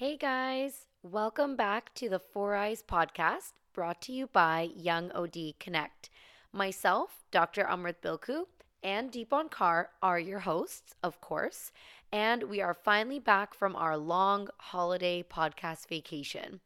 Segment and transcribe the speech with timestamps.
[0.00, 5.52] Hey guys, welcome back to the Four Eyes podcast brought to you by Young OD
[5.60, 6.08] Connect.
[6.54, 7.64] Myself, Dr.
[7.64, 8.46] Amrit Bilku,
[8.82, 11.70] and Deepan Kar are your hosts, of course,
[12.10, 16.60] and we are finally back from our long holiday podcast vacation.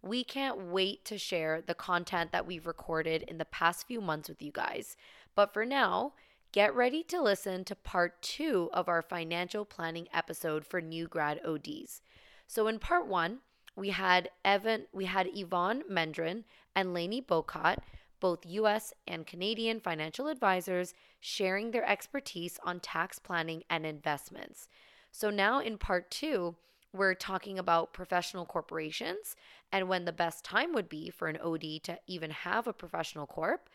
[0.00, 4.30] We can't wait to share the content that we've recorded in the past few months
[4.30, 4.96] with you guys.
[5.34, 6.14] But for now,
[6.52, 11.38] get ready to listen to part two of our financial planning episode for new grad
[11.44, 12.00] ODs.
[12.48, 13.40] So in part one,
[13.76, 17.76] we had Evon, we had Evon Mendrin and Lainey Bokhaut,
[18.20, 24.66] both US and Canadian financial advisors, sharing their expertise on tax planning and investments.
[25.12, 26.56] So now in part two,
[26.94, 29.36] we're talking about professional corporations
[29.70, 33.26] and when the best time would be for an OD to even have a professional
[33.26, 33.68] corp,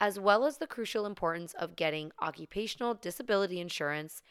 [0.00, 4.22] as well as the crucial importance of getting occupational disability insurance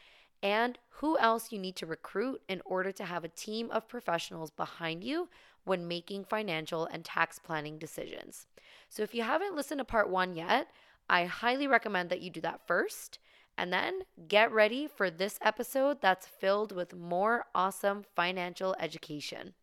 [0.42, 4.52] and who else you need to recruit in order to have a team of professionals
[4.52, 5.30] behind you
[5.66, 8.48] when making financial and tax planning decisions.
[8.90, 10.68] So, if you haven't listened to part one yet,
[11.10, 13.20] I highly recommend that you do that first.
[13.58, 19.54] And then get ready for this episode that's filled with more awesome financial education.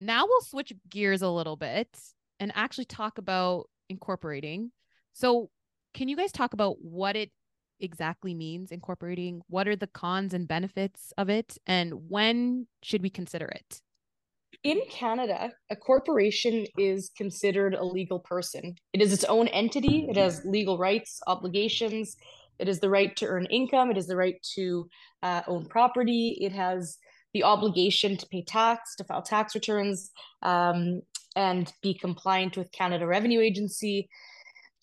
[0.00, 1.88] Now we'll switch gears a little bit
[2.38, 4.70] and actually talk about incorporating.
[5.12, 5.50] So,
[5.92, 7.30] can you guys talk about what it
[7.80, 9.42] exactly means incorporating?
[9.48, 11.58] What are the cons and benefits of it?
[11.66, 13.80] And when should we consider it?
[14.62, 18.74] In Canada, a corporation is considered a legal person.
[18.92, 22.16] It is its own entity, it has legal rights, obligations,
[22.58, 24.88] it has the right to earn income, it has the right to
[25.22, 26.98] uh, own property, it has
[27.34, 30.10] the obligation to pay tax, to file tax returns,
[30.42, 31.02] um,
[31.34, 34.08] and be compliant with Canada Revenue Agency.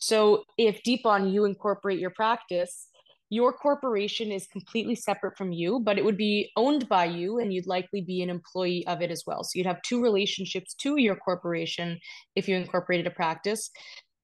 [0.03, 2.89] So if Deepan you incorporate your practice,
[3.29, 7.53] your corporation is completely separate from you, but it would be owned by you and
[7.53, 9.45] you'd likely be an employee of it as well.
[9.45, 11.99] So you'd have two relationships to your corporation
[12.35, 13.71] if you incorporated a practice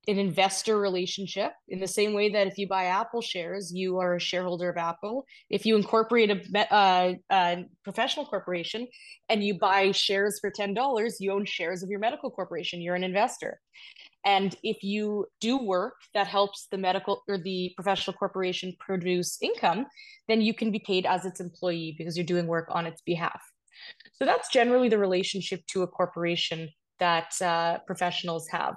[0.07, 4.15] an investor relationship in the same way that if you buy Apple shares, you are
[4.15, 5.25] a shareholder of Apple.
[5.49, 8.87] If you incorporate a, uh, a professional corporation
[9.27, 12.81] and you buy shares for $10, you own shares of your medical corporation.
[12.81, 13.59] You're an investor.
[14.25, 19.85] And if you do work that helps the medical or the professional corporation produce income,
[20.27, 23.41] then you can be paid as its employee because you're doing work on its behalf.
[24.13, 28.75] So that's generally the relationship to a corporation that uh, professionals have.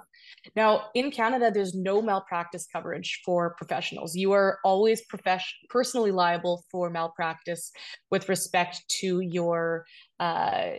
[0.55, 4.15] Now, in Canada, there's no malpractice coverage for professionals.
[4.15, 7.71] You are always profession- personally liable for malpractice
[8.11, 9.85] with respect to your
[10.19, 10.71] uh,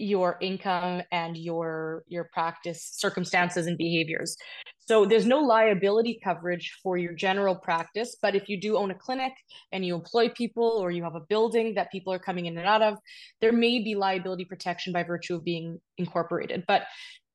[0.00, 4.34] your income and your your practice circumstances and behaviors
[4.78, 8.94] so there's no liability coverage for your general practice but if you do own a
[8.94, 9.32] clinic
[9.72, 12.66] and you employ people or you have a building that people are coming in and
[12.66, 12.96] out of
[13.42, 16.84] there may be liability protection by virtue of being incorporated but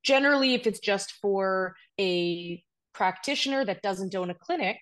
[0.06, 4.78] generally if it's just for a practitioner that doesn't own a clinic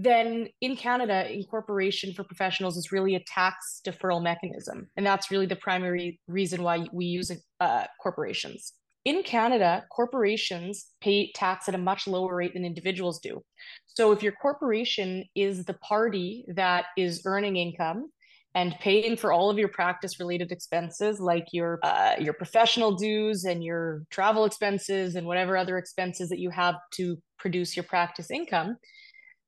[0.00, 4.88] then in Canada, incorporation for professionals is really a tax deferral mechanism.
[4.96, 8.74] And that's really the primary reason why we use uh, corporations.
[9.04, 13.42] In Canada, corporations pay tax at a much lower rate than individuals do.
[13.86, 18.10] So if your corporation is the party that is earning income
[18.54, 23.44] and paying for all of your practice related expenses like your uh, your professional dues
[23.44, 28.30] and your travel expenses and whatever other expenses that you have to produce your practice
[28.30, 28.76] income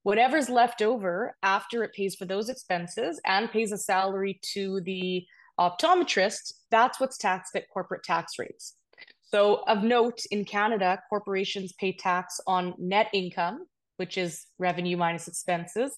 [0.03, 5.25] whatever's left over after it pays for those expenses and pays a salary to the
[5.59, 8.77] optometrist, that's what's taxed at corporate tax rates.
[9.23, 15.29] So, of note, in Canada, corporations pay tax on net income, which is revenue minus
[15.29, 15.97] expenses,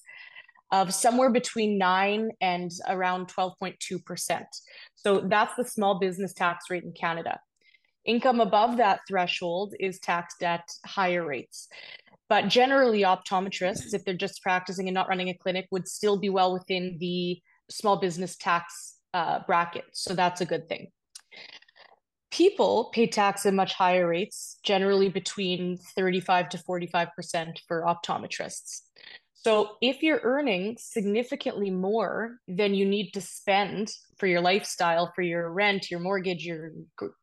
[0.73, 4.45] of somewhere between 9 and around 12.2%.
[4.97, 7.39] So, that's the small business tax rate in Canada.
[8.05, 11.69] Income above that threshold is taxed at higher rates.
[12.29, 16.31] But generally, optometrists, if they're just practicing and not running a clinic, would still be
[16.31, 17.41] well within the
[17.71, 19.85] small business tax uh, bracket.
[19.93, 20.89] So that's a good thing.
[22.31, 28.81] People pay tax at much higher rates, generally between 35 to 45% for optometrists.
[29.45, 35.23] So if you're earning significantly more than you need to spend for your lifestyle, for
[35.23, 36.71] your rent, your mortgage, your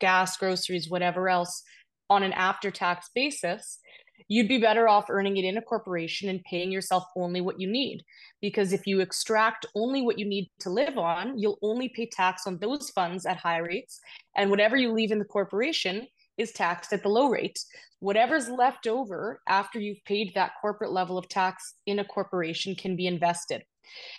[0.01, 1.63] gas, groceries, whatever else
[2.09, 3.79] on an after tax basis,
[4.27, 7.71] you'd be better off earning it in a corporation and paying yourself only what you
[7.71, 8.03] need.
[8.41, 12.45] Because if you extract only what you need to live on, you'll only pay tax
[12.45, 13.97] on those funds at high rates.
[14.35, 16.05] And whatever you leave in the corporation
[16.39, 17.59] is taxed at the low rate.
[17.99, 22.95] Whatever's left over after you've paid that corporate level of tax in a corporation can
[22.95, 23.63] be invested.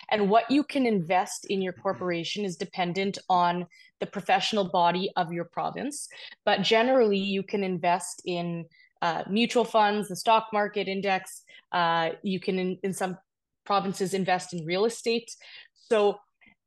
[0.09, 3.65] And what you can invest in your corporation is dependent on
[3.99, 6.07] the professional body of your province.
[6.45, 8.65] But generally, you can invest in
[9.01, 11.43] uh, mutual funds, the stock market index.
[11.71, 13.17] Uh, you can, in, in some
[13.65, 15.31] provinces, invest in real estate.
[15.89, 16.19] So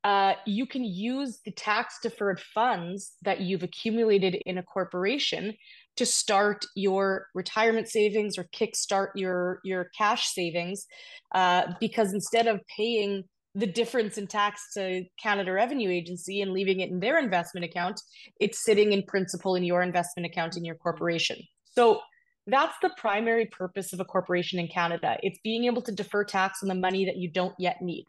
[0.05, 5.55] uh, you can use the tax deferred funds that you've accumulated in a corporation
[5.97, 10.87] to start your retirement savings or kickstart your your cash savings
[11.35, 13.25] uh, because instead of paying
[13.55, 18.01] the difference in tax to Canada Revenue Agency and leaving it in their investment account,
[18.41, 21.39] it's sitting in principal in your investment account in your corporation.
[21.65, 22.01] So
[22.47, 25.17] that's the primary purpose of a corporation in Canada.
[25.23, 28.07] It's being able to defer tax on the money that you don't yet need.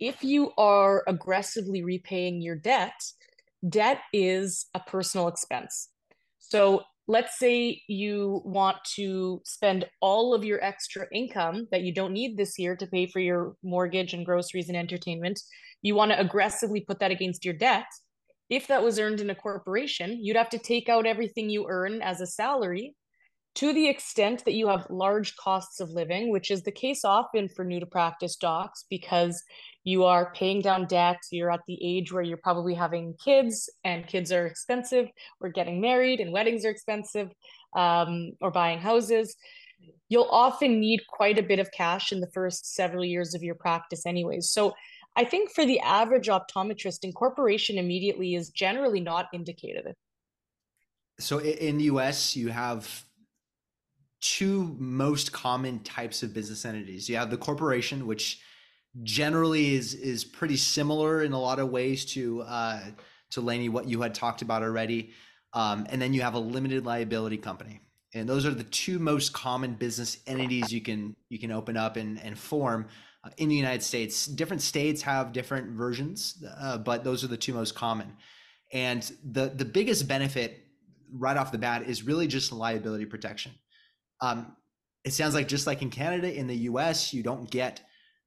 [0.00, 3.00] If you are aggressively repaying your debt,
[3.68, 5.88] debt is a personal expense.
[6.38, 12.12] So let's say you want to spend all of your extra income that you don't
[12.12, 15.40] need this year to pay for your mortgage and groceries and entertainment.
[15.82, 17.86] You want to aggressively put that against your debt.
[18.50, 22.02] If that was earned in a corporation, you'd have to take out everything you earn
[22.02, 22.94] as a salary
[23.54, 27.48] to the extent that you have large costs of living, which is the case often
[27.48, 29.42] for new to practice docs because
[29.84, 34.06] you are paying down debt, you're at the age where you're probably having kids and
[34.06, 35.08] kids are expensive,
[35.40, 37.30] or getting married and weddings are expensive,
[37.76, 39.36] um, or buying houses.
[40.08, 43.54] You'll often need quite a bit of cash in the first several years of your
[43.54, 44.50] practice, anyways.
[44.50, 44.74] So
[45.16, 49.94] I think for the average optometrist, incorporation immediately is generally not indicated.
[51.20, 53.04] So in the US, you have
[54.24, 57.10] two most common types of business entities.
[57.10, 58.40] You have the corporation, which
[59.02, 62.80] generally is is pretty similar in a lot of ways to uh,
[63.30, 65.10] to Lainey what you had talked about already.
[65.52, 67.80] Um, and then you have a limited liability company,
[68.14, 71.96] and those are the two most common business entities you can you can open up
[71.98, 72.86] and and form
[73.24, 74.26] uh, in the United States.
[74.26, 78.16] Different states have different versions, uh, but those are the two most common.
[78.72, 80.64] And the the biggest benefit
[81.12, 83.52] right off the bat is really just liability protection.
[84.20, 84.56] Um,
[85.04, 87.82] it sounds like just like in Canada, in the US, you don't get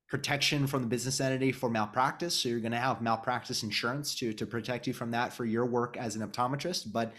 [0.07, 2.35] protection from the business entity for malpractice.
[2.35, 5.65] So you're going to have malpractice insurance to, to protect you from that for your
[5.65, 6.91] work as an optometrist.
[6.93, 7.13] But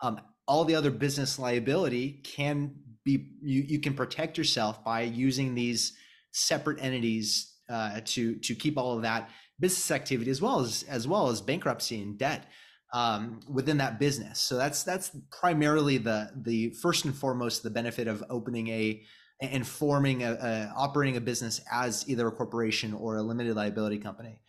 [0.00, 2.74] um, all the other business liability can
[3.04, 5.94] be, you, you can protect yourself by using these
[6.32, 11.08] separate entities uh, to, to keep all of that business activity as well as, as
[11.08, 12.46] well as bankruptcy and debt
[12.92, 14.38] um, within that business.
[14.38, 19.02] So that's that's primarily the the first and foremost the benefit of opening a
[19.40, 23.98] and forming a, a operating a business as either a corporation or a limited liability
[23.98, 24.40] company.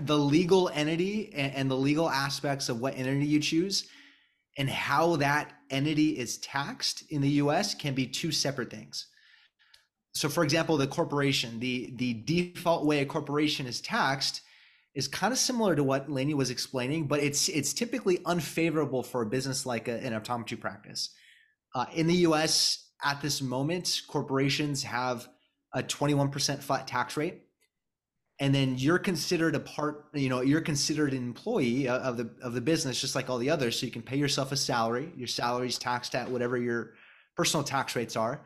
[0.00, 3.88] The legal entity and, and the legal aspects of what entity you choose
[4.56, 9.08] and how that entity is taxed in the US can be two separate things.
[10.12, 14.42] So for example, the corporation, the the default way a corporation is taxed
[14.94, 19.22] is kind of similar to what Lainey was explaining, but it's it's typically unfavorable for
[19.22, 21.10] a business like a, an optometry practice.
[21.74, 22.90] Uh, in the U.S.
[23.04, 25.28] at this moment, corporations have
[25.72, 27.42] a 21% flat tax rate,
[28.38, 30.06] and then you're considered a part.
[30.14, 33.50] You know, you're considered an employee of the of the business, just like all the
[33.50, 33.78] others.
[33.78, 35.12] So you can pay yourself a salary.
[35.16, 36.94] Your salary is taxed at whatever your
[37.36, 38.44] personal tax rates are.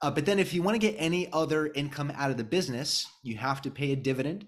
[0.00, 3.06] Uh, but then, if you want to get any other income out of the business,
[3.22, 4.46] you have to pay a dividend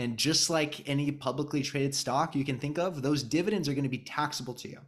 [0.00, 3.84] and just like any publicly traded stock you can think of, those dividends are going
[3.84, 4.78] to be taxable to you.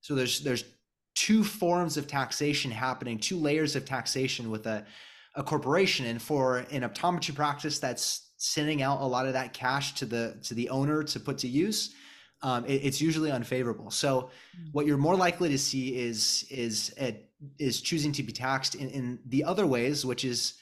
[0.00, 0.64] So there's there's
[1.14, 4.84] two forms of taxation happening, two layers of taxation with a,
[5.34, 6.06] a corporation.
[6.06, 10.36] And for an optometry practice that's sending out a lot of that cash to the
[10.44, 11.94] to the owner to put to use,
[12.42, 13.90] um, it, it's usually unfavorable.
[13.90, 14.68] So hmm.
[14.72, 16.94] what you're more likely to see is is
[17.58, 20.54] is choosing to be taxed in, in the other ways, which is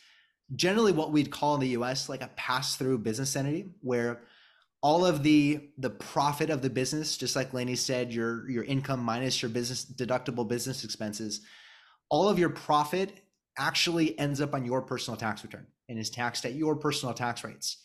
[0.55, 4.23] generally what we'd call in the US like a pass-through business entity where
[4.83, 9.01] all of the the profit of the business just like Lainey said your your income
[9.01, 11.41] minus your business deductible business expenses
[12.11, 13.25] all of your profit
[13.59, 17.45] actually ends up on your personal tax return and is taxed at your personal tax
[17.45, 17.79] rates.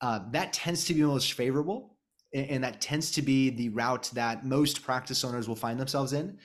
[0.00, 1.96] Uh, that tends to be most favorable
[2.34, 6.38] and that tends to be the route that most practice owners will find themselves in.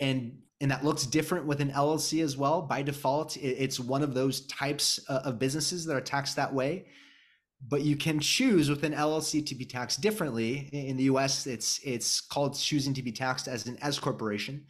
[0.00, 2.62] And and that looks different with an LLC as well.
[2.62, 6.86] By default, it's one of those types uh, of businesses that are taxed that way.
[7.68, 10.68] But you can choose with an LLC to be taxed differently.
[10.72, 14.66] In the U.S., it's it's called choosing to be taxed as an S corporation,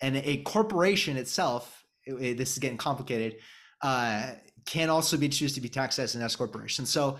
[0.00, 1.84] and a corporation itself.
[2.06, 3.36] It, this is getting complicated.
[3.82, 4.32] Uh,
[4.66, 6.86] can also be choose to be taxed as an S corporation.
[6.86, 7.18] So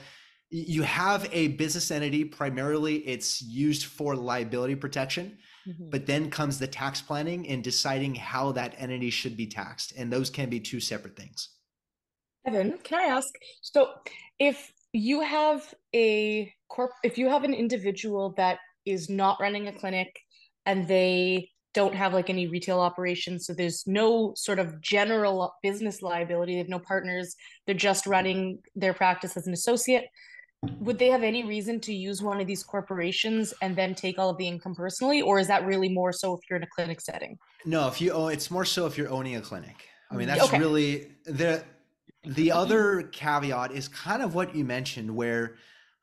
[0.50, 2.24] you have a business entity.
[2.24, 5.38] Primarily, it's used for liability protection
[5.68, 5.90] Mm-hmm.
[5.90, 9.92] But then comes the tax planning and deciding how that entity should be taxed.
[9.96, 11.50] And those can be two separate things.
[12.46, 13.28] Evon, can I ask?
[13.60, 13.90] So,
[14.38, 19.72] if you have a corp, if you have an individual that is not running a
[19.72, 20.18] clinic
[20.64, 26.00] and they don't have like any retail operations, so there's no sort of general business
[26.00, 30.06] liability, they have no partners, they're just running their practice as an associate.
[30.80, 34.28] Would they have any reason to use one of these corporations and then take all
[34.28, 37.00] of the income personally, or is that really more so if you're in a clinic
[37.00, 37.38] setting?
[37.64, 39.88] No, if you oh it's more so if you're owning a clinic.
[40.10, 40.58] I mean, that's Okay.
[40.58, 41.64] really the
[42.24, 45.56] the other caveat is kind of what you mentioned, where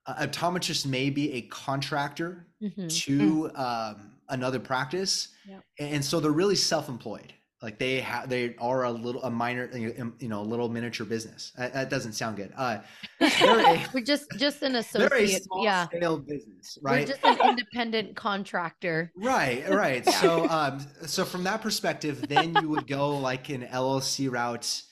[0.07, 2.89] uh, optometrist may be a contractor Mhm.
[3.05, 5.63] to um, another practice, Yep.
[5.79, 7.33] and so they're really self-employed.
[7.61, 11.53] Like they have, they are a little a minor, you know, a little miniature business.
[11.57, 12.53] That, that doesn't sound good.
[12.55, 12.79] Uh,
[13.19, 15.43] a, We're just just an associate.
[15.43, 15.87] small Yeah.
[15.87, 19.11] scale business, right We're just an independent contractor.
[19.15, 20.05] Right, right.
[20.07, 24.83] So, um, so from that perspective, then you would go like an LLC route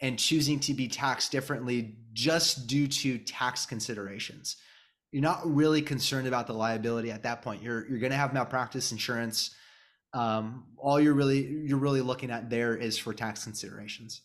[0.00, 4.58] and choosing to be taxed differently just due to tax considerations.
[5.10, 7.62] You're not really concerned about the liability at that point.
[7.64, 9.56] You're you're going to have malpractice insurance.
[10.14, 14.22] Um, all you're really you're really looking at there is for tax considerations.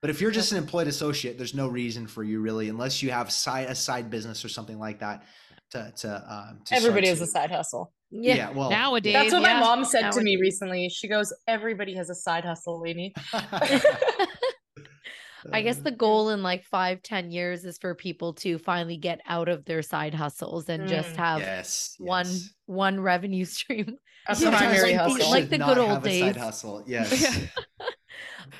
[0.00, 3.10] But if you're just an employed associate, there's no reason for you really, unless you
[3.10, 5.22] have side a side business or something like that,
[5.70, 6.60] to to um.
[6.66, 7.92] To Everybody has to- a side hustle.
[8.10, 8.50] Yeah, Yeah.
[8.52, 9.54] well, Nowadays, That's what yeah.
[9.54, 10.88] my mom said to me recently.
[10.88, 13.12] She goes, "Everybody has a side hustle, Lainey."
[15.52, 19.20] I guess the goal in like five, ten years is for people to finally get
[19.26, 21.16] out of their side hustles and just Mm.
[21.16, 22.50] have yes, one yes.
[22.66, 23.96] one revenue stream.
[24.28, 25.30] A primary like the- hustle.
[25.30, 26.42] like should the not good old have a side days.
[26.42, 26.84] hustle.
[26.88, 27.48] Yes.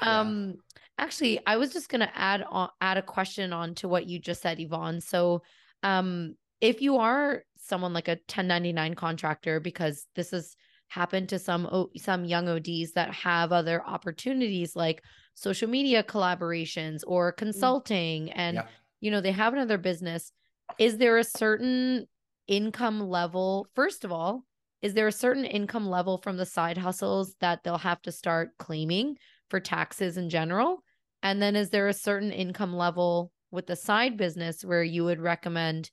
[0.03, 0.21] Yeah.
[0.21, 0.55] Um,
[0.99, 4.43] actually, I was just gonna add on add a question on to what you just
[4.43, 5.01] said, Evon.
[5.01, 5.43] So,
[5.83, 10.55] um, if you are someone like a 1099 contractor, because this has
[10.89, 15.03] happened to some some young ODs that have other opportunities like
[15.37, 17.37] social media collaborations or mm.
[17.37, 18.67] consulting, and Yeah.
[19.01, 20.33] you know they have another business.
[20.79, 22.07] Is there a certain
[22.49, 23.69] income level?
[23.75, 24.45] First of all,
[24.83, 28.57] is there a certain income level from the side hustles that they'll have to start
[28.59, 29.17] claiming
[29.51, 30.83] for taxes in general?
[31.23, 35.21] And then is there a certain income level with the side business where you would
[35.21, 35.91] recommend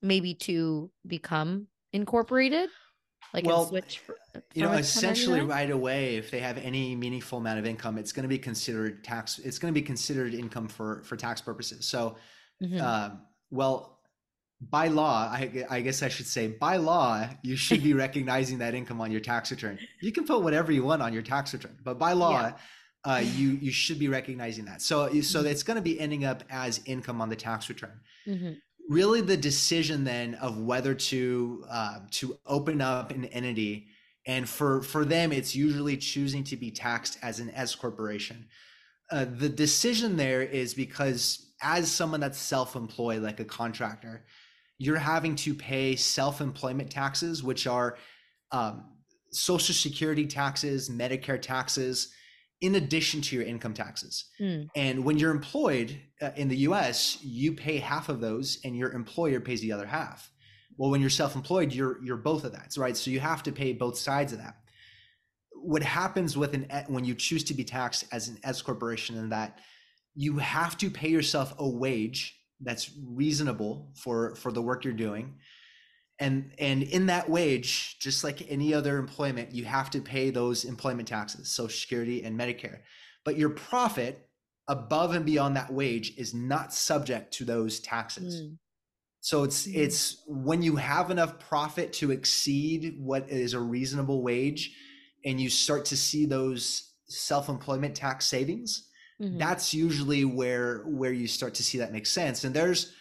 [0.00, 2.70] maybe to become incorporated?
[3.34, 4.12] Like Well, switch fr-
[4.54, 8.22] you know essentially right away if they have any meaningful amount of income it's going
[8.22, 12.16] to be considered tax it's going to be considered income for for tax purposes so
[12.62, 12.80] Mhm.
[12.80, 14.00] um, well
[14.60, 18.74] by law I, I guess i should say by law you should be recognizing that
[18.74, 21.76] income on your tax return you can put whatever you want on your tax return
[21.82, 22.52] but by law
[23.04, 25.46] uh, you you should be recognizing that so so Mhm.
[25.50, 28.58] it's going to be ending up as income on the tax return Mhm.
[28.88, 33.88] Really the decision then of whether to uh, to open up an entity.
[34.26, 38.46] And for for them it's usually choosing to be taxed as an s corporation.
[39.10, 44.24] Uh, the decision there is because as someone that's self-employed like a contractor
[44.78, 47.96] you're having to pay self-employment taxes which are
[48.52, 48.84] um,
[49.32, 52.12] social security taxes medicare taxes
[52.60, 54.68] in addition to your income taxes Mm.
[54.74, 58.92] and when you're employed uh, in the US, you pay half of those and your
[58.92, 60.30] employer pays the other half.
[60.78, 62.96] Well, when you're self-employed, you're you're both of that, right?
[62.96, 64.56] So you have to pay both sides of that.
[65.52, 69.30] What happens with an when you choose to be taxed as an S corporation in
[69.30, 69.58] that
[70.14, 75.34] you have to pay yourself a wage that's reasonable for for the work you're doing.
[76.18, 80.64] And and in that wage, just like any other employment, you have to pay those
[80.64, 82.80] employment taxes, Social Security and Medicare
[83.26, 84.30] but your profit
[84.68, 88.40] above and beyond that wage is not subject to those taxes.
[88.40, 88.58] Mm.
[89.20, 89.74] So it's Mm.
[89.74, 94.74] it's when you have enough profit to exceed what is a reasonable wage
[95.24, 98.88] and you start to see those self-employment tax savings,
[99.20, 99.38] Mhm.
[99.40, 102.44] that's usually where where you start to see that make sense.
[102.44, 102.92] And there's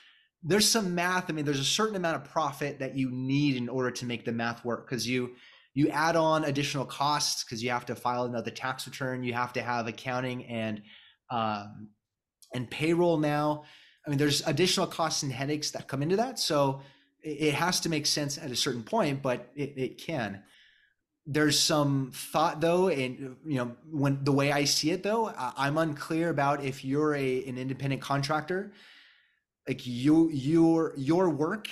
[0.45, 1.29] there's some math.
[1.29, 4.25] I mean, there's a certain amount of profit that you need in order to make
[4.25, 5.31] the math work because you
[5.73, 9.51] you add on additional costs because you have to file another tax return, you have
[9.53, 10.83] to have accounting and
[11.31, 11.89] um,
[12.53, 13.63] and payroll now.
[14.05, 16.37] I mean, there's additional costs and headaches that come into that.
[16.37, 16.81] So
[17.23, 20.43] it, has to make sense at a certain point, but it, it can.
[21.25, 25.79] There's some thought though, and you know, when the way I see it though, I'm
[25.79, 28.71] unclear about if you're a an independent contractor,
[29.67, 31.67] like you your your work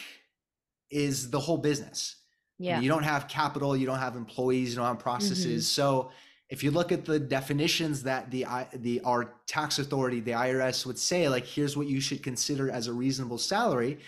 [0.89, 2.17] is the whole business.
[2.59, 2.79] Yeah.
[2.79, 5.69] You don't have capital, you don't have employees, you don't have processes.
[5.69, 6.11] So
[6.49, 8.45] if you look at the definitions that the
[8.75, 12.87] the our tax authority, the IRS would say, like here's what you should consider as
[12.87, 13.99] a reasonable salary.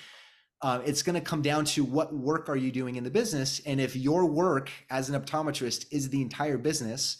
[0.61, 3.61] Uh, it's going to come down to what work are you doing in the business,
[3.65, 7.17] and if your work as an optometrist is the entire business,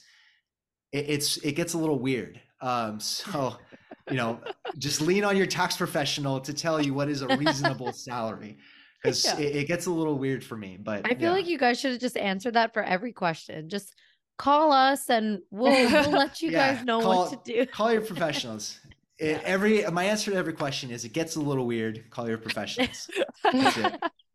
[0.92, 2.40] it, it's it gets a little weird.
[2.62, 3.58] Um, so
[4.10, 4.40] you know,
[4.78, 8.58] just lean on your tax professional to tell you what is a reasonable salary
[9.02, 9.40] because Yeah.
[9.40, 10.78] it, it gets a little weird for me.
[10.82, 11.32] But I feel yeah.
[11.32, 13.68] like you guys should have just answered that for every question.
[13.70, 13.94] Just
[14.38, 17.66] call us and we'll we'll let you Yeah, guys know call- what to do.
[17.66, 18.80] call your professionals.
[19.18, 22.04] It- every my answer to every question is it gets a little weird.
[22.10, 23.10] Call your professionals.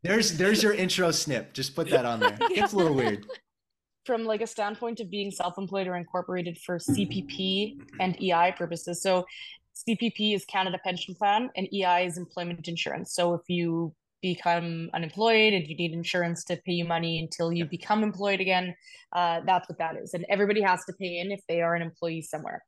[0.03, 1.53] There's there's your intro snip.
[1.53, 2.39] Just put that on there.
[2.41, 3.27] It gets a little weird.
[4.11, 9.00] From like a standpoint of being self-employed or incorporated for CPP and EI purposes.
[9.00, 9.25] So
[9.88, 13.14] CPP is Canada Pension Plan and EI is employment insurance.
[13.14, 17.67] So if you become unemployed and you need insurance to pay you money until you
[17.67, 18.75] become employed again,
[19.12, 20.12] uh, that's what that is.
[20.12, 22.64] And everybody has to pay in if they are an employee somewhere.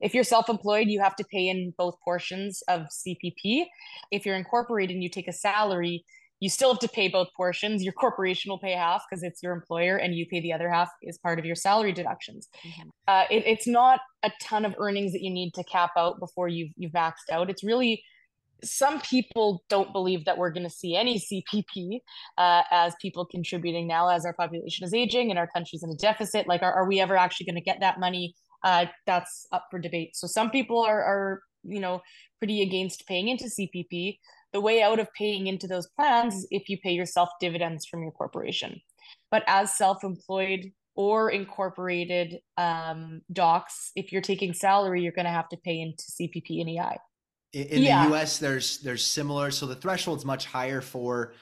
[0.00, 3.66] If you're self-employed, you have to pay in both portions of CPP.
[4.10, 6.04] If you're incorporated and you take a salary,
[6.42, 7.84] you still have to pay both portions.
[7.84, 10.90] Your corporation will pay half because it's your employer, and you pay the other half
[11.08, 12.48] as part of your salary deductions.
[12.64, 12.90] Mhm.
[13.06, 16.48] Uh, it, it's not a ton of earnings that you need to cap out before
[16.48, 17.48] you've you've maxed out.
[17.48, 18.02] It's really
[18.64, 22.00] some people don't believe that we're going to see any CPP
[22.38, 25.96] uh, as people contributing now as our population is aging and our country's in a
[25.96, 26.48] deficit.
[26.48, 28.34] Like, are, are we ever actually going to get that money?
[28.64, 30.14] Uh, that's up for debate.
[30.14, 32.02] So some people are, are, you know,
[32.38, 34.18] pretty against paying into CPP.
[34.52, 38.02] The way out of paying into those plans is if you pay yourself dividends from
[38.02, 38.80] your corporation.
[39.30, 45.48] But as self-employed or incorporated um, docs, if you're taking salary, you're going to have
[45.48, 46.98] to pay into CPP and EI.
[47.52, 48.08] In, in Yeah.
[48.08, 49.50] the US, there's there's similar.
[49.50, 51.34] So the threshold's much higher for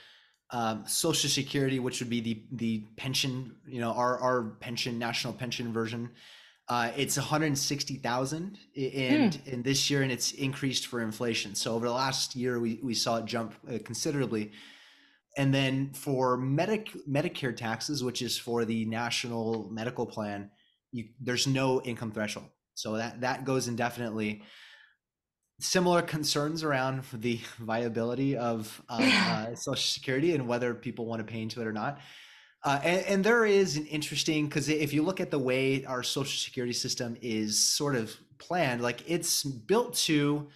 [0.51, 5.33] um, Social Security, which would be the the pension, you know, our our pension, national
[5.33, 6.11] pension version.
[6.71, 11.57] Uh, it's 160,000 and in this year, and it's increased for inflation.
[11.57, 14.53] So over the last year, we we saw it jump uh, considerably.
[15.37, 20.53] And then for Medic Medicare taxes, which is for the national medical plan,
[20.93, 24.45] you, there's no income threshold, so that that goes indefinitely
[25.59, 31.31] similar concerns around the viability of uh, uh, Social Security and whether people want to
[31.31, 31.99] pay into it or not.
[32.63, 36.03] Uh, and, and there is an interesting because if you look at the way our
[36.03, 40.47] Social Security system is sort of planned, like it's built to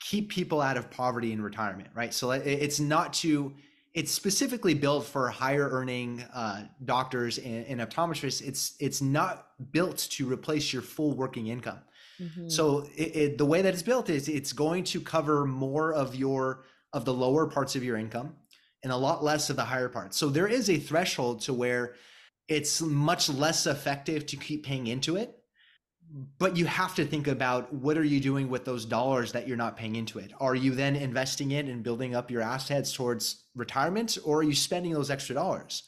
[0.00, 2.12] keep people out of poverty in retirement, right?
[2.12, 3.54] So it's not to
[3.94, 8.46] it's specifically built for higher earning uh, doctors and, and optometrists.
[8.46, 11.78] It's it's not built to replace your full working income.
[12.20, 12.52] Mhm.
[12.52, 16.14] So it, it, the way that it's built is it's going to cover more of
[16.14, 18.36] your of the lower parts of your income
[18.86, 20.16] and a lot less of the higher parts.
[20.16, 21.96] So there is a threshold to where
[22.46, 25.36] it's much less effective to keep paying into it.
[26.38, 29.56] But you have to think about what are you doing with those dollars that you're
[29.56, 30.30] not paying into it?
[30.38, 34.54] Are you then investing it and building up your assets towards retirement or are you
[34.54, 35.82] spending those extra dollars?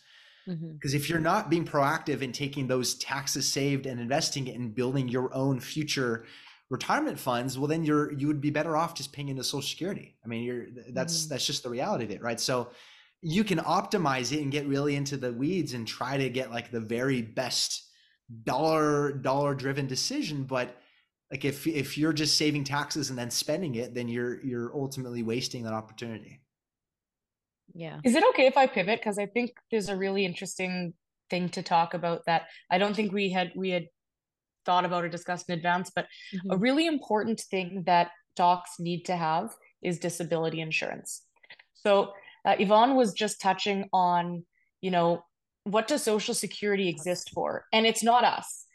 [0.49, 0.73] Mm-hmm.
[0.73, 4.75] Because if you're not being proactive in taking those taxes saved and investing it and
[4.75, 6.25] building your own future
[6.71, 10.17] retirement funds, well, then you're you would be better off just paying into Social Security.
[10.25, 11.29] I mean, you're that's Mhm.
[11.29, 12.39] that's just the reality of it, right?
[12.41, 12.71] So
[13.23, 16.71] you can optimize it and get really into the weeds and try to get like
[16.71, 17.85] the very best
[18.45, 20.77] dollar dollar driven decision, but
[21.31, 25.23] like if if you're just saving taxes and then spending it, then you're you're ultimately
[25.23, 26.41] wasting that opportunity.
[27.75, 28.01] Yeah.
[28.05, 29.01] Is it okay if I pivot?
[29.01, 30.95] Because I think there's a really interesting
[31.31, 33.89] thing to talk about that I don't think we had we had
[34.69, 36.61] thought about or discussed in advance, but a Mhm.
[36.61, 41.23] really important thing that docs need to have is disability insurance.
[41.73, 42.13] So
[42.45, 44.45] uh, Evon was just touching on,
[44.83, 45.25] you know,
[45.65, 47.65] what does Social Security exist for?
[47.73, 48.67] And it's not us.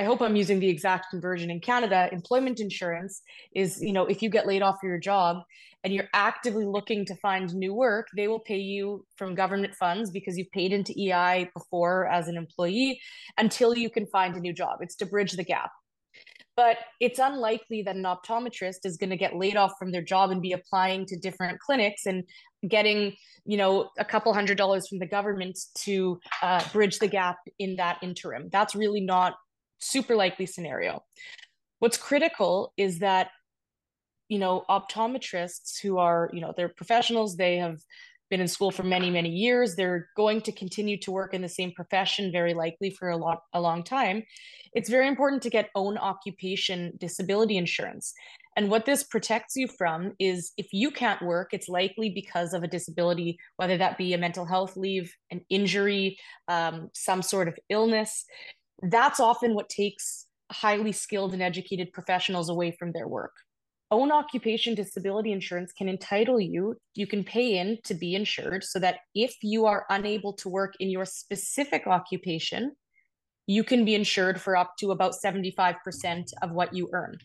[0.00, 2.08] I hope I'm using the exact conversion in Canada.
[2.10, 3.20] Employment insurance
[3.54, 5.42] is, you know, if you get laid off your job
[5.84, 10.10] and you're actively looking to find new work, they will pay you from government funds
[10.10, 12.98] because you've paid into EI before as an employee
[13.36, 14.78] until you can find a new job.
[14.80, 15.70] It's to bridge the gap.
[16.56, 20.30] But it's unlikely that an optometrist is going to get laid off from their job
[20.30, 22.24] and be applying to different clinics and
[22.66, 27.36] getting, you know, a couple hundred dollars from the government to uh, bridge the gap
[27.58, 28.48] in that interim.
[28.50, 29.34] That's really not
[29.80, 31.02] super likely scenario.
[31.78, 33.30] What's critical is that,
[34.28, 37.78] you know, optometrists who are, you know, they're professionals, they have
[38.30, 39.74] been in school for many, many years.
[39.74, 43.42] They're going to continue to work in the same profession, very likely for a lot,
[43.52, 44.22] a long time.
[44.72, 48.14] It's very important to get own occupation disability insurance.
[48.56, 52.62] And what this protects you from is if you can't work, it's likely because of
[52.62, 57.58] a disability, whether that be a mental health leave, an injury, um, some sort of
[57.68, 58.24] illness.
[58.82, 63.32] That's often what takes highly skilled and educated professionals away from their work.
[63.92, 68.78] Own occupation disability insurance can entitle you you can pay in to be insured so
[68.78, 72.72] that if you are unable to work in your specific occupation
[73.50, 75.74] you can be insured for up to about 75%
[76.40, 77.18] of what you earn.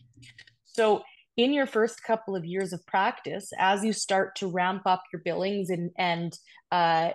[0.64, 1.02] So
[1.36, 5.22] in your first couple of years of practice, as you start to ramp up your
[5.24, 6.36] billings and and
[6.72, 7.10] uh,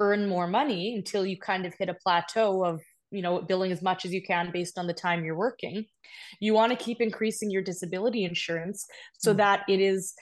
[0.00, 2.80] earn more money until you kind of hit a plateau of
[3.10, 5.86] you know billing as much as you can based on the time you're working.
[6.40, 8.86] You want to keep increasing your disability insurance
[9.18, 9.38] so mm.
[9.38, 10.14] that it is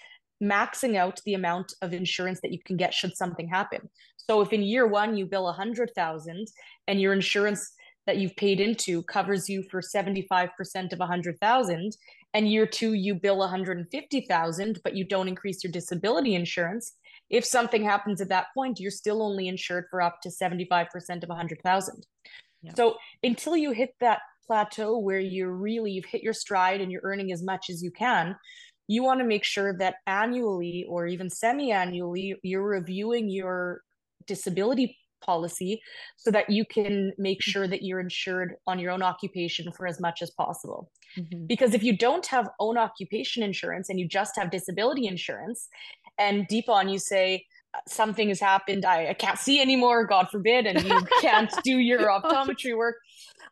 [0.42, 3.88] maxing out the amount of insurance that you can get should something happen.
[4.16, 6.49] So if in year one you bill a hundred thousand
[6.87, 7.73] and your insurance
[8.07, 10.51] that you've paid into covers you for 75%
[10.92, 11.97] of a hundred thousand
[12.35, 16.94] and year two you bill 150,000 but you don't increase your disability insurance
[17.31, 20.88] if something happens at that point you're still only insured for up to 75%
[21.23, 22.07] of 100,000
[22.74, 27.03] so until you hit that plateau where you're really you've hit your stride and you're
[27.05, 28.37] earning as much as you can,
[28.87, 33.81] you want to make sure that annually or even semi-annually you're reviewing your
[34.27, 35.81] disability policy
[36.16, 37.50] so that you can make mm-hmm.
[37.50, 40.90] sure that you're insured on your own occupation for as much as possible.
[41.18, 41.46] Mm-hmm.
[41.46, 45.68] Because if you don't have own occupation insurance and you just have disability insurance,
[46.18, 47.44] and Deepan you say,
[47.88, 52.00] something has happened I, I can't see anymore god forbid and you can't do your
[52.00, 52.96] optometry work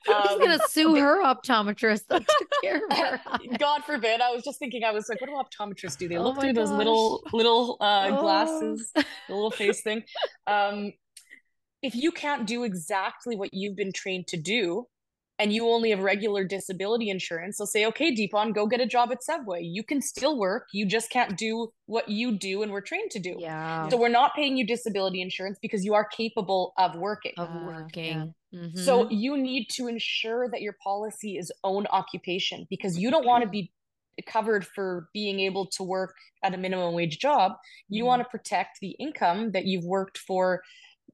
[0.08, 3.20] um, He's gonna sue her optometrist that took care of her.
[3.58, 4.20] God forbid.
[4.20, 4.84] I was just thinking.
[4.84, 6.08] I was like, what do optometrists do?
[6.08, 6.66] They oh look through gosh.
[6.66, 8.20] those little little uh, oh.
[8.20, 10.02] glasses, the little face thing.
[10.46, 10.92] Um,
[11.82, 14.86] if you can't do exactly what you've been trained to do,
[15.42, 19.10] and you only have regular disability insurance, they'll say, okay, Deepan, go get a job
[19.10, 19.62] at Subway.
[19.62, 20.68] You can still work.
[20.72, 23.34] You just can't do what you do and we're trained to do.
[23.40, 23.88] Yeah.
[23.88, 27.32] So we're not paying you disability insurance because you are capable of working.
[27.38, 28.32] Of ah, working.
[28.52, 28.60] Yeah.
[28.60, 28.78] Mm-hmm.
[28.78, 33.42] So you need to ensure that your policy is own occupation because you don't want
[33.42, 33.72] to be
[34.28, 37.54] covered for being able to work at a minimum wage job.
[37.88, 38.06] You mm-hmm.
[38.06, 40.62] want to protect the income that you've worked for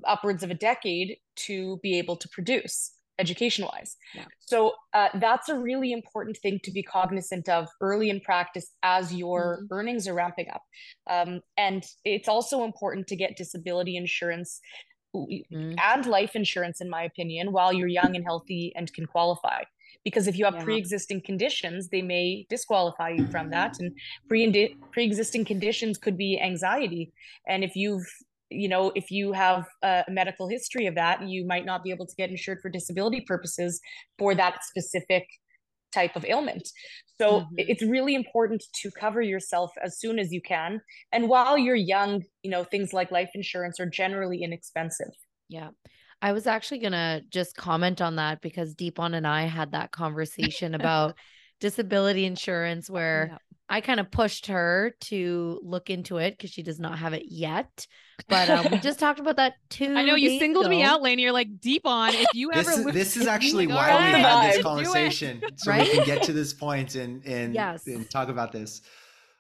[0.05, 3.97] upwards of a decade to be able to produce education wise.
[4.15, 4.25] Yeah.
[4.41, 9.13] So uh, that's a really important thing to be cognizant of early in practice as
[9.13, 9.75] your mm-hmm.
[9.75, 10.63] earnings are ramping up.
[11.09, 14.61] Um, and it's also important to get disability insurance
[15.15, 15.75] mm-hmm.
[15.83, 19.63] and life insurance, in my opinion, while you're young and healthy and can qualify.
[20.05, 20.65] Because if you have yeah.
[20.65, 23.79] pre-existing conditions, they may disqualify you from that.
[23.81, 23.93] And
[24.29, 27.13] pre pre-existing conditions could be anxiety.
[27.47, 28.07] And if you've
[28.51, 32.07] you know, if you have a medical history of that, you might not be able
[32.07, 33.81] to get insured for disability purposes
[34.19, 35.27] for that specific
[35.93, 36.69] type of ailment.
[37.21, 37.55] So mm-hmm.
[37.57, 40.81] it's really important to cover yourself as soon as you can.
[41.13, 45.13] And while you're young, you know, things like life insurance are generally inexpensive.
[45.49, 45.71] Yeah.
[46.21, 49.93] I was actually going to just comment on that because Deepan and I had that
[49.93, 51.17] conversation about
[51.61, 53.39] disability insurance where yeah.
[53.69, 57.25] I kind of pushed her to look into it because she does not have it
[57.29, 57.87] yet.
[58.29, 59.95] But um, we just talked about that too.
[59.95, 60.71] I know you singled ago.
[60.71, 61.23] me out, Lainey.
[61.23, 62.15] You're like Deepan.
[62.15, 65.87] If you ever, this is, this is actually why we had this conversation, so right?
[65.87, 67.87] we can get to this point and and, yes.
[67.87, 68.81] and talk about this.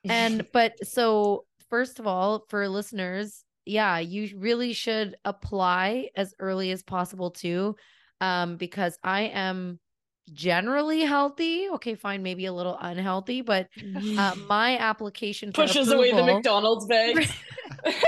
[0.04, 6.70] And but so first of all, for listeners, yeah, you really should apply as early
[6.70, 7.76] as possible too,
[8.20, 9.80] um, because I am
[10.28, 11.68] generally healthy.
[11.70, 13.68] Okay, fine, maybe a little unhealthy, but
[14.16, 17.28] uh, my application pushes approval, away the McDonald's bag.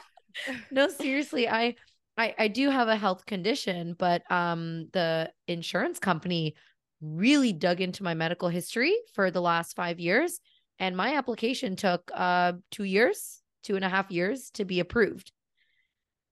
[0.70, 1.76] no, seriously, I,
[2.16, 6.54] I I do have a health condition, but um, the insurance company
[7.00, 10.40] really dug into my medical history for the last five years,
[10.78, 15.32] and my application took uh two years, two and a half years to be approved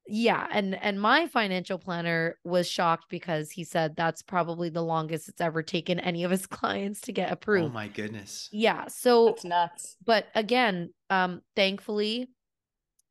[0.08, 5.28] yeah and and my financial planner was shocked because he said that's probably the longest
[5.28, 7.70] it's ever taken any of his clients to get oh approved.
[7.70, 8.48] oh my goodness.
[8.52, 9.96] Yeah so it's nuts.
[10.04, 12.28] but again um thankfully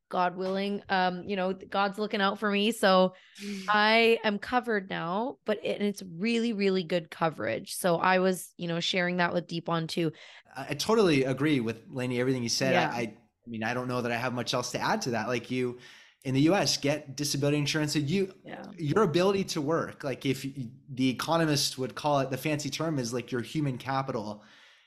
[0.09, 3.63] god willing um you know god's looking out for me so mm.
[3.69, 8.67] i am covered now but it, it's really really good coverage so i was you
[8.67, 10.11] know sharing that with Deepan too.
[10.55, 12.71] I totally agree with lainey everything you said.
[12.73, 12.89] Yeah.
[12.93, 13.13] I, I
[13.47, 15.77] mean i don't know that i have much else to add to that like you
[16.25, 18.63] in the US get disability insurance you yeah.
[18.77, 20.45] your ability to work like if
[20.89, 24.43] the economist would call it the fancy term is like your human capital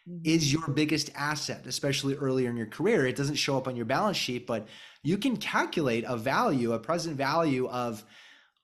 [0.06, 0.20] mm-hmm.
[0.24, 3.86] is your biggest asset especially earlier in your career it doesn't show up on your
[3.86, 4.66] balance sheet but
[5.02, 8.04] you can calculate a value a present value of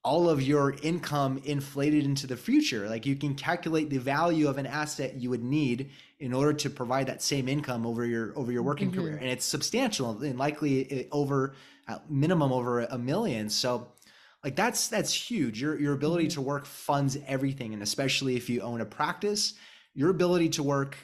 [0.02, 4.58] all of your income inflated into the future like you can calculate the value of
[4.58, 8.50] an asset you would need in order to provide that same income over your over
[8.50, 9.00] your working mm-hmm.
[9.00, 11.54] career and it's substantial and likely eh, over
[11.88, 13.48] at minimum over a million.
[13.48, 13.88] So
[14.42, 15.60] like that's that's huge.
[15.60, 16.34] Your your ability mm-hmm.
[16.34, 19.54] to work funds everything, and especially if you own a practice,
[19.94, 20.96] your ability to work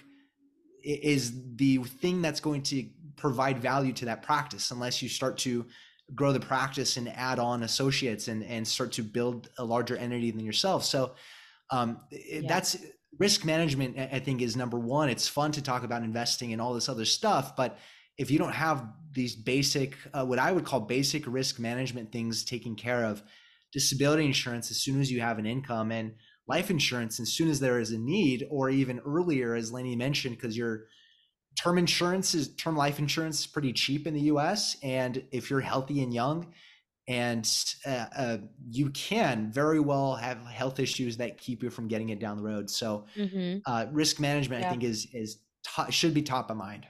[0.83, 4.71] is the thing that's going to provide value to that practice.
[4.71, 5.67] Unless you start to
[6.15, 10.31] grow the practice and add on associates and and start to build a larger entity
[10.31, 10.85] than yourself.
[10.85, 11.15] So
[11.71, 12.43] um, yeah.
[12.47, 12.77] that's
[13.19, 15.09] risk management, I think, is number one.
[15.09, 17.79] It's fun to talk about investing and all this other stuff, but
[18.19, 22.45] if you don't have these basic, uh, what I would call basic risk management things
[22.45, 23.23] taken care of,
[23.73, 26.15] disability insurance as soon as you have an income and
[26.49, 30.37] life insurance as soon as there is a need, or even earlier, as Lenny mentioned,
[30.37, 30.87] because your
[31.57, 34.77] term insurance is term life insurance is pretty cheap in the US.
[34.83, 36.53] And if you're healthy and young,
[37.09, 37.49] and
[37.87, 42.21] uh, uh, you can very well have health issues that keep you from getting it
[42.21, 42.71] down the road.
[42.71, 43.59] So, mm-hmm.
[43.67, 44.69] uh, risk management, yeah.
[44.69, 46.87] I think, is is t- should be top of mind.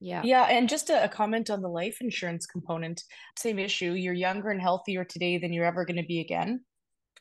[0.00, 0.22] Yeah.
[0.24, 0.42] Yeah.
[0.44, 3.02] And just a, a, comment on the life insurance component
[3.38, 3.92] same issue.
[3.92, 6.64] You're younger and healthier today than you're ever going to be again,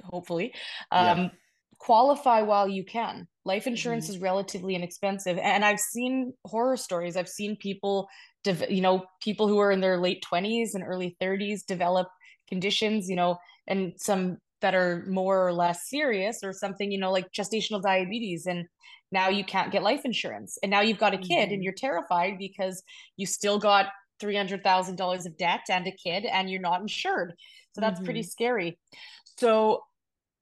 [0.03, 0.53] hopefully.
[0.91, 1.29] Um, yeah.
[1.77, 3.27] Qualify while you can.
[3.45, 4.15] Life insurance mm-hmm.
[4.15, 5.38] is relatively inexpensive.
[5.38, 7.15] And I've seen horror stories.
[7.15, 8.07] I've seen people,
[8.43, 12.07] de- you know, people who are in their late 20s and early 30s develop
[12.49, 17.11] conditions, you know, and some that are more or less serious or something, you know,
[17.11, 18.45] like gestational diabetes.
[18.47, 18.65] And
[19.15, 20.60] now you can't get life insurance.
[20.62, 21.54] And now you've got a kid mm-hmm.
[21.54, 22.84] and you're terrified because
[23.17, 23.88] you still got
[24.21, 27.34] $300,000 of debt and a kid and you're not insured.
[27.73, 28.06] So that's mm-hmm.
[28.06, 28.78] pretty scary.
[29.39, 29.84] So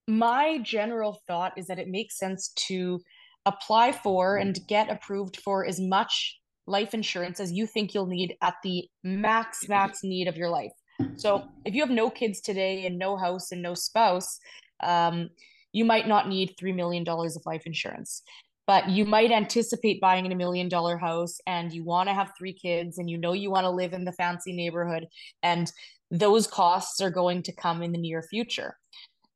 [0.08, 3.00] my general thought is that it makes sense to
[3.46, 8.36] apply for and get approved for as much life insurance as you think you'll need
[8.42, 10.72] at the max max need of your life
[11.18, 14.40] so if you have no kids today and no house and no spouse
[14.82, 15.30] um,
[15.74, 18.24] you might not need $3 million of life insurance
[18.66, 22.54] but you might anticipate buying a million dollar house and you want to have three
[22.54, 25.08] kids and you know you want to live in the fancy neighborhood
[25.42, 25.72] and
[26.12, 28.76] those costs are going to come in the near future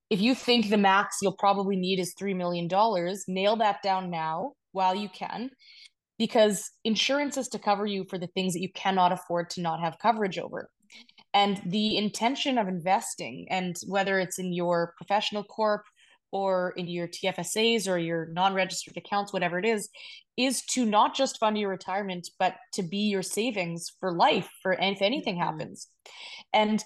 [0.09, 2.69] if you think the max you'll probably need is $3 million,
[3.27, 5.49] nail that down now while you can,
[6.17, 9.81] because insurance is to cover you for the things that you cannot afford to not
[9.81, 10.69] have coverage over.
[11.33, 15.83] And the intention of investing, and whether it's in your professional corp
[16.31, 19.89] or in your TFSAs or your non registered accounts, whatever it is,
[20.37, 24.73] is to not just fund your retirement, but to be your savings for life, for
[24.73, 25.43] if anything mm-hmm.
[25.43, 25.87] happens.
[26.53, 26.83] And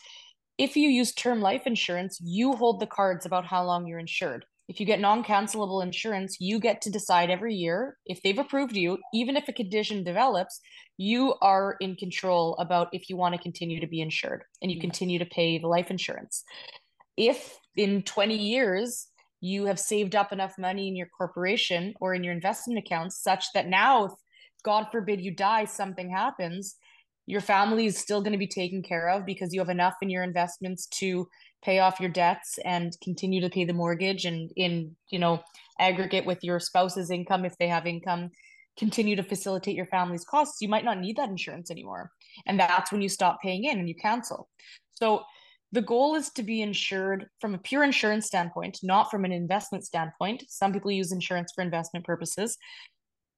[0.57, 4.45] if you use term life insurance, you hold the cards about how long you're insured.
[4.67, 8.75] If you get non cancelable insurance, you get to decide every year if they've approved
[8.75, 10.61] you, even if a condition develops,
[10.97, 14.79] you are in control about if you want to continue to be insured and you
[14.79, 16.43] continue to pay the life insurance.
[17.17, 19.07] If in 20 years
[19.41, 23.51] you have saved up enough money in your corporation or in your investment accounts such
[23.53, 24.11] that now, if
[24.63, 26.75] God forbid you die, something happens,
[27.25, 30.09] your family is still going to be taken care of because you have enough in
[30.09, 31.27] your investments to
[31.63, 35.41] pay off your debts and continue to pay the mortgage and in you know
[35.79, 38.31] aggregate with your spouse's income if they have income
[38.77, 40.61] continue to facilitate your family's costs.
[40.61, 42.11] You might not need that insurance anymore.
[42.45, 44.49] And that's when you stop paying in and you cancel.
[44.93, 45.23] So
[45.73, 49.85] the goal is to be insured from a pure insurance standpoint not from an investment
[49.85, 52.57] standpoint some people use insurance for investment purposes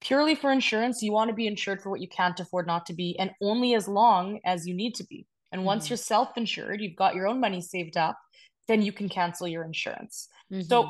[0.03, 2.93] purely for insurance, you want to be insured for what you can't afford not to
[2.93, 5.25] be, and only as long as you need to be.
[5.51, 5.93] And once mm-hmm.
[5.93, 8.19] you're self insured, you've got your own money saved up,
[8.67, 10.27] then you can cancel your insurance.
[10.51, 10.63] Mm-hmm.
[10.63, 10.89] So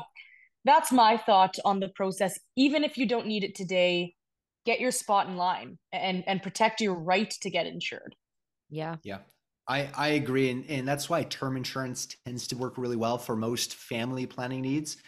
[0.64, 2.38] that's my thought on the process.
[2.56, 4.14] Even if you don't need it today,
[4.66, 8.16] get your spot in line and and protect your right to get insured.
[8.68, 8.96] Yeah.
[9.04, 9.18] Yeah.
[9.66, 10.50] I, I agree.
[10.50, 14.60] And, and that's why term insurance tends to work really well for most family planning
[14.60, 14.98] needs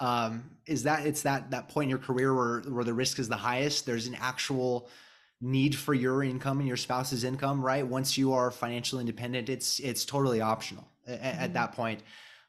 [0.00, 3.28] um, is that it's that that point in your career where where the risk is
[3.28, 3.86] the highest.
[3.86, 4.88] There's an actual
[5.40, 7.86] need for your income and your spouse's income, right?
[7.86, 11.40] Once you are financially independent, it's it's totally optional at, mm-hmm.
[11.40, 12.02] at that point.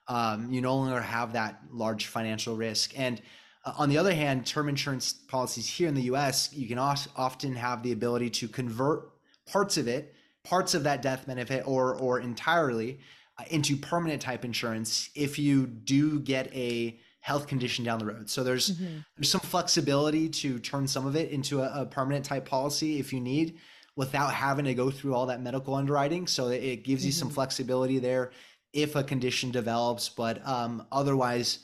[0.08, 2.98] Um, you no longer have that large financial risk.
[2.98, 3.22] And
[3.66, 7.56] uh, on the other hand, term insurance policies here in the U.S., you can often
[7.56, 9.10] have the ability to convert
[9.46, 10.16] parts of it,
[10.48, 13.00] parts of that death benefit, or or entirely
[13.38, 18.30] uh, into permanent type insurance if you do get a health condition down the road.
[18.30, 19.00] So there's mm-hmm.
[19.18, 23.12] there's some flexibility to turn some of it into a, a, permanent type policy if
[23.12, 23.58] you need
[23.98, 26.26] without having to go through all that medical underwriting.
[26.28, 27.08] So it gives mm-hmm.
[27.08, 27.36] you some mm-hmm.
[27.36, 28.32] flexibility there
[28.72, 30.08] if a condition develops.
[30.08, 31.60] But um, otherwise,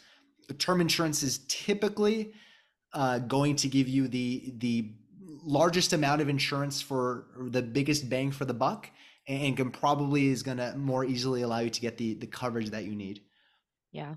[0.58, 2.34] term insurance is typically
[2.94, 4.92] uh, going to give you the the
[5.46, 8.90] largest amount of insurance for the biggest bang for the buck
[9.28, 12.70] and can probably is going to more easily allow you to get the the coverage
[12.72, 13.22] that you need.
[13.92, 14.16] Yeah.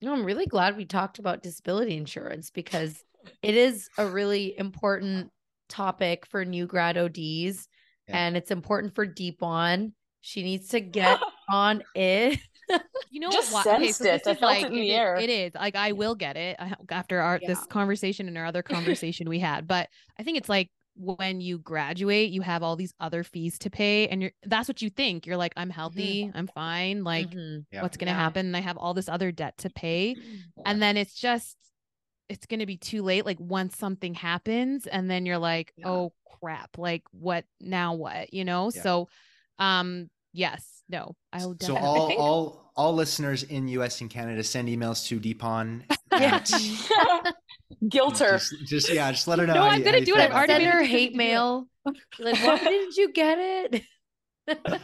[0.00, 3.04] You know, I'm really glad we talked about disability insurance because
[3.42, 5.30] it is a really important
[5.68, 7.54] topic for new grad ODs yeah.
[8.08, 9.92] and it's important for Deepan.
[10.20, 11.20] She needs to get
[11.50, 12.38] on it.
[13.10, 13.66] You know Just what?
[13.66, 14.26] Okay, so it.
[14.26, 15.16] I felt like, it in the it, air.
[15.16, 16.56] It is like I will get it
[16.90, 17.48] after our yeah.
[17.48, 19.66] this conversation and our other conversation we had.
[19.66, 23.70] But I think it's like when you graduate you have all these other fees to
[23.70, 25.74] pay and you're that's what you think you're like i'm mm-hmm.
[25.74, 26.36] healthy mm-hmm.
[26.36, 27.60] i'm fine like mm-hmm.
[27.72, 27.80] yeah.
[27.80, 28.16] what's gonna yeah.
[28.16, 30.14] happen and i have all this other debt to pay
[30.66, 31.56] and then it's just
[32.28, 35.88] it's going to be too late like once something happens and then you're like Yeah.
[35.88, 38.82] oh crap like what now what you know Yeah.
[38.82, 39.08] so
[39.58, 44.42] um yes no i'll So definitely all think- all all listeners in US and Canada
[44.44, 45.82] send emails to Deepan.
[46.12, 46.36] Yeah.
[46.44, 47.34] at-
[47.88, 48.32] Guilt her.
[48.38, 49.54] just, just yeah, just let her know.
[49.54, 50.20] No, I'm you- gonna do it.
[50.20, 50.58] I've already that.
[50.58, 51.16] Made her hate to do it.
[51.16, 51.68] mail.
[52.18, 53.82] Like, why didn't you get it?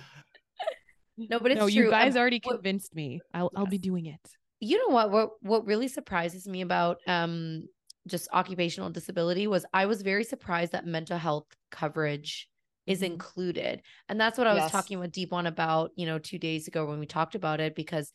[1.19, 1.75] no, but it's no true.
[1.75, 4.21] you Um, guys already what- convinced me i'll i'll be doing it
[4.61, 7.65] you know what what what really surprises me about um
[8.07, 12.49] just occupational disability was I was very surprised that mental health coverage
[12.89, 13.05] is Mhm.
[13.05, 13.83] included.
[14.09, 14.69] And that's what I was Yes.
[14.69, 18.13] talking with Deepan about, you know, 2 days ago when we talked about it because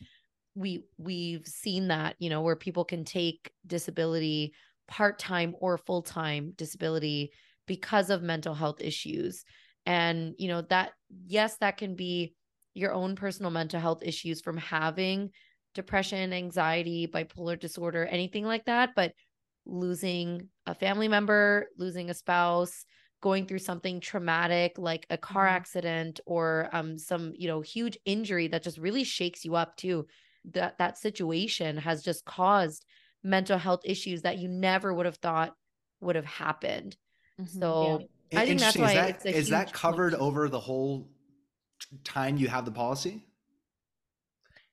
[0.56, 4.54] we we've seen that, you know, where people can take disability
[4.88, 7.32] part-time or full-time disability
[7.68, 9.44] because of mental health issues.
[9.86, 10.94] And, you know, that
[11.26, 12.36] yes, that can be
[12.74, 15.32] your own personal mental health issues from having
[15.74, 19.14] depression, anxiety, bipolar disorder, anything like that, but
[19.66, 22.86] losing a family member, losing a spouse,
[23.24, 25.56] going through something traumatic like a car Mhm.
[25.60, 30.08] accident or um some, you know, huge injury that just really shakes you up too.
[30.46, 32.86] That that situation has just caused
[33.24, 35.56] mental health issues that you never would have thought
[36.02, 36.98] would have happened.
[37.40, 37.50] Mhm.
[37.60, 40.22] So I think that's why is that, it's a is that covered point.
[40.22, 41.10] over the whole
[42.04, 43.26] time you have the policy?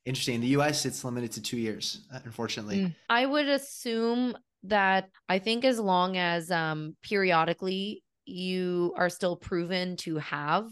[0.05, 0.37] Interesting.
[0.37, 2.77] In the US, it's limited to two years, uh, unfortunately.
[2.77, 2.95] Mm.
[3.09, 9.97] I would assume that I think as long as um periodically you are still proven
[9.97, 10.67] to have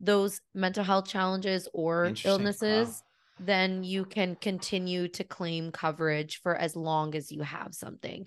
[0.00, 3.46] those mental health challenges or illnesses, Wow.
[3.46, 8.26] then you can continue to claim coverage for as long as you have something.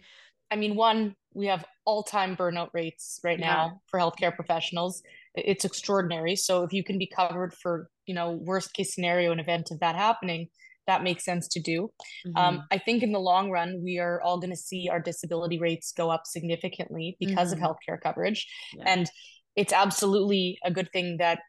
[0.52, 3.48] I mean, one, we have all-time burnout rates right Yeah.
[3.48, 5.02] now for healthcare professionals.
[5.34, 6.36] It's extraordinary.
[6.36, 9.80] So if you can be covered for, you know, worst case scenario, an event of
[9.80, 10.50] that happening,
[10.88, 11.92] that makes sense to do.
[12.26, 12.38] Mhm.
[12.38, 15.60] Um, I think in the long run, we are all going to see our disability
[15.60, 17.54] rates go up significantly because Mhm.
[17.54, 18.48] of healthcare coverage.
[18.76, 18.86] Yeah.
[18.88, 19.12] And
[19.56, 21.40] it's absolutely a good thing that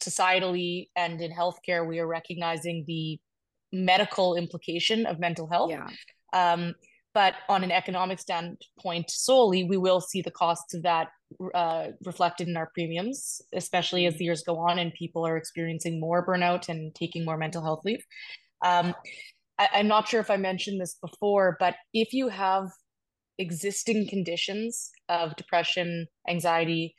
[0.00, 3.18] societally and in healthcare, we are recognizing the
[3.72, 5.70] medical implication of mental health.
[5.70, 5.88] yeah.
[6.32, 6.74] Um,
[7.14, 11.08] but on an economic standpoint solely, we will see the costs of that
[11.54, 16.00] uh, reflected in our premiums, especially as the years go on and people are experiencing
[16.00, 18.04] more burnout and taking more mental health leave.
[18.62, 18.94] Um,
[19.58, 22.68] I, I'm not sure if I mentioned this before, but if you have
[23.38, 26.94] existing conditions of depression, anxiety,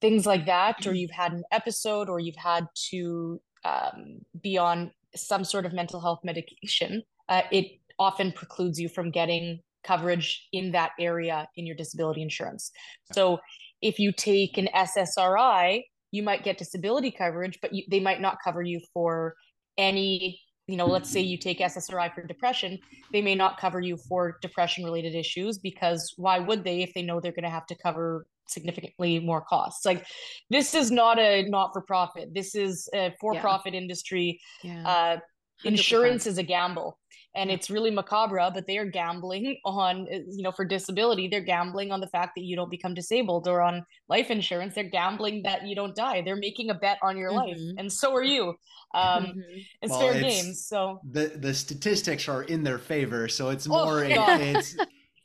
[0.00, 4.90] things like that, or you've had an episode or you've had to um, be on
[5.14, 7.66] some sort of mental health medication, uh, it
[7.98, 12.70] often precludes you from getting coverage in that area in your disability insurance.
[13.12, 13.38] So
[13.82, 18.38] if you take an SSRI, you might get disability coverage, but you, they might not
[18.42, 19.34] cover you for
[19.78, 22.78] any, you know, let's say you take SSRI for depression,
[23.12, 27.02] they may not cover you for depression related issues because why would they if they
[27.02, 29.84] know they're going to have to cover significantly more costs?
[29.84, 30.06] Like
[30.48, 32.34] this is not a not for profit.
[32.34, 35.16] This is a for profit industry yeah uh,
[35.64, 35.66] 100%.
[35.66, 36.98] insurance is a gamble
[37.34, 37.54] and Yeah.
[37.56, 42.00] it's really macabre but they are gambling on you know for disability they're gambling on
[42.00, 45.74] the fact that you don't become disabled or on life insurance they're gambling that you
[45.76, 47.74] don't die they're making a bet on your life Mhm.
[47.78, 48.54] and so are you
[48.94, 49.66] um Mhm.
[49.82, 53.66] it's Well, fair it's- games so The the statistics are in their favor, so it's
[53.68, 54.76] Oh, more it's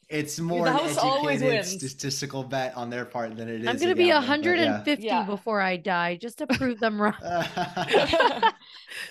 [0.08, 3.68] it's more an educated statistical bet on their part than it is.
[3.68, 5.24] I'm going to be gambling, 150 Yeah.
[5.24, 7.16] before I die just to prove them wrong.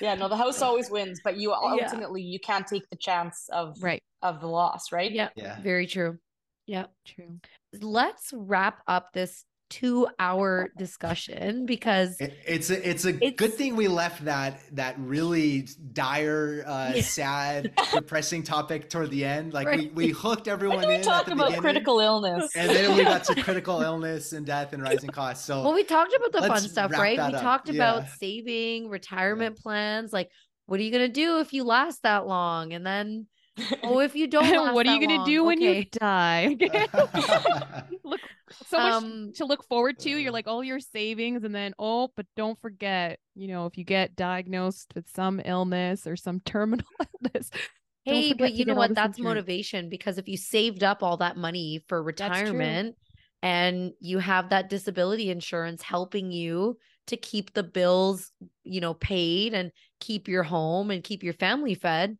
[0.01, 1.85] yeah no the house always wins but you Yeah.
[1.85, 5.61] ultimately you can't take the chance of right of the loss right yeah, yeah.
[5.63, 6.19] very true.
[6.67, 6.87] Yeah.
[7.05, 7.41] true
[7.81, 9.45] Let's wrap up this
[9.75, 14.61] two hour discussion because It, it's a it's a It's- good thing we left that
[14.77, 17.03] that really dire, uh, Yeah.
[17.03, 19.53] sad, depressing topic toward the end.
[19.53, 19.93] Like Right.
[19.95, 22.97] we, we hooked everyone we in talk at the about beginning, critical illness and then
[22.97, 25.45] we got to critical illness and death and rising costs.
[25.45, 27.43] So well we talked about the fun stuff right we up.
[27.43, 30.31] talked about saving retirement plans like
[30.67, 33.27] what are you going to do if you last that long and then
[33.83, 36.57] oh if you don't last what are you that gonna long, do when you die
[38.03, 38.21] look
[38.67, 40.11] so much um to look forward to.
[40.11, 43.85] You're like all your savings, and then oh, but don't forget, you know, if you
[43.85, 46.87] get diagnosed with some illness or some terminal
[47.25, 47.51] illness.
[48.05, 48.95] Hey, but you know what?
[48.95, 49.37] That's insurance.
[49.37, 52.97] motivation because if you saved up all that money for retirement
[53.43, 56.77] and you have that disability insurance helping you
[57.07, 58.31] to keep the bills,
[58.63, 62.17] you know, paid and keep your home and keep your family fed,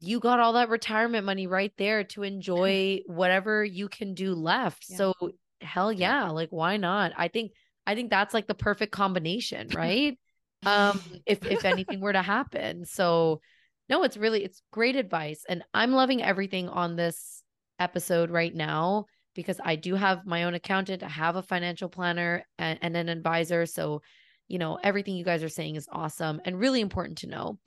[0.00, 4.86] you got all that retirement money right there to enjoy whatever you can do left.
[4.88, 4.96] Yeah.
[4.96, 5.14] So
[5.60, 7.12] hell yeah, like why not?
[7.16, 7.52] I think
[7.86, 10.18] I think that's like the perfect combination, right?
[10.64, 12.84] um if if anything were to happen.
[12.84, 13.40] So
[13.88, 17.42] no, it's really it's great advice and I'm loving everything on this
[17.78, 22.44] episode right now because I do have my own accountant, I have a financial planner
[22.58, 23.66] and, and an advisor.
[23.66, 24.02] So,
[24.48, 27.58] you know, everything you guys are saying is awesome and really important to know.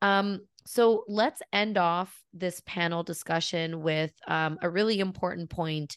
[0.00, 5.96] Um, so let's end off this panel discussion with um, a really important point.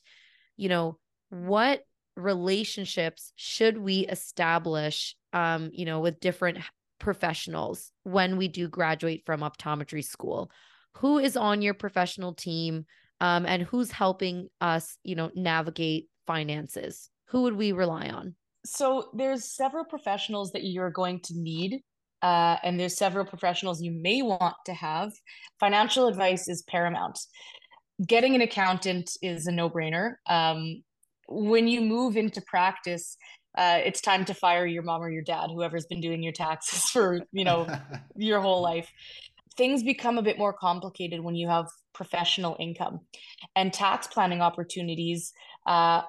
[0.58, 0.98] You know,
[1.30, 1.82] what
[2.16, 6.60] relationships should we establish, um, you know, with different
[7.00, 10.52] professionals when we do graduate from optometry school?
[10.98, 12.86] Who is on your professional team?
[13.22, 17.10] um, and who's helping us, you know, navigate finances?
[17.28, 18.36] Who would we rely on?
[18.66, 21.82] So there's several professionals that you're going to need.
[22.22, 25.12] Uh, and there's several professionals you may want to have.
[25.60, 27.20] Financial advice is paramount.
[28.06, 30.16] Getting an accountant is a no-brainer.
[30.28, 30.84] Um,
[31.28, 33.18] when you move into practice,
[33.58, 36.86] uh, it's time to fire your mom or your dad, whoever's been doing your taxes
[36.90, 37.68] for you know
[38.16, 38.92] your whole life
[39.58, 43.02] things become a bit more complicated when you have professional income
[43.56, 45.34] and tax planning opportunities
[45.68, 46.02] uh,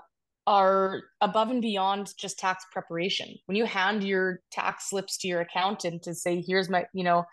[0.47, 5.41] are above and beyond just tax preparation when you hand your tax slips to your
[5.41, 7.25] accountant to say here's my you know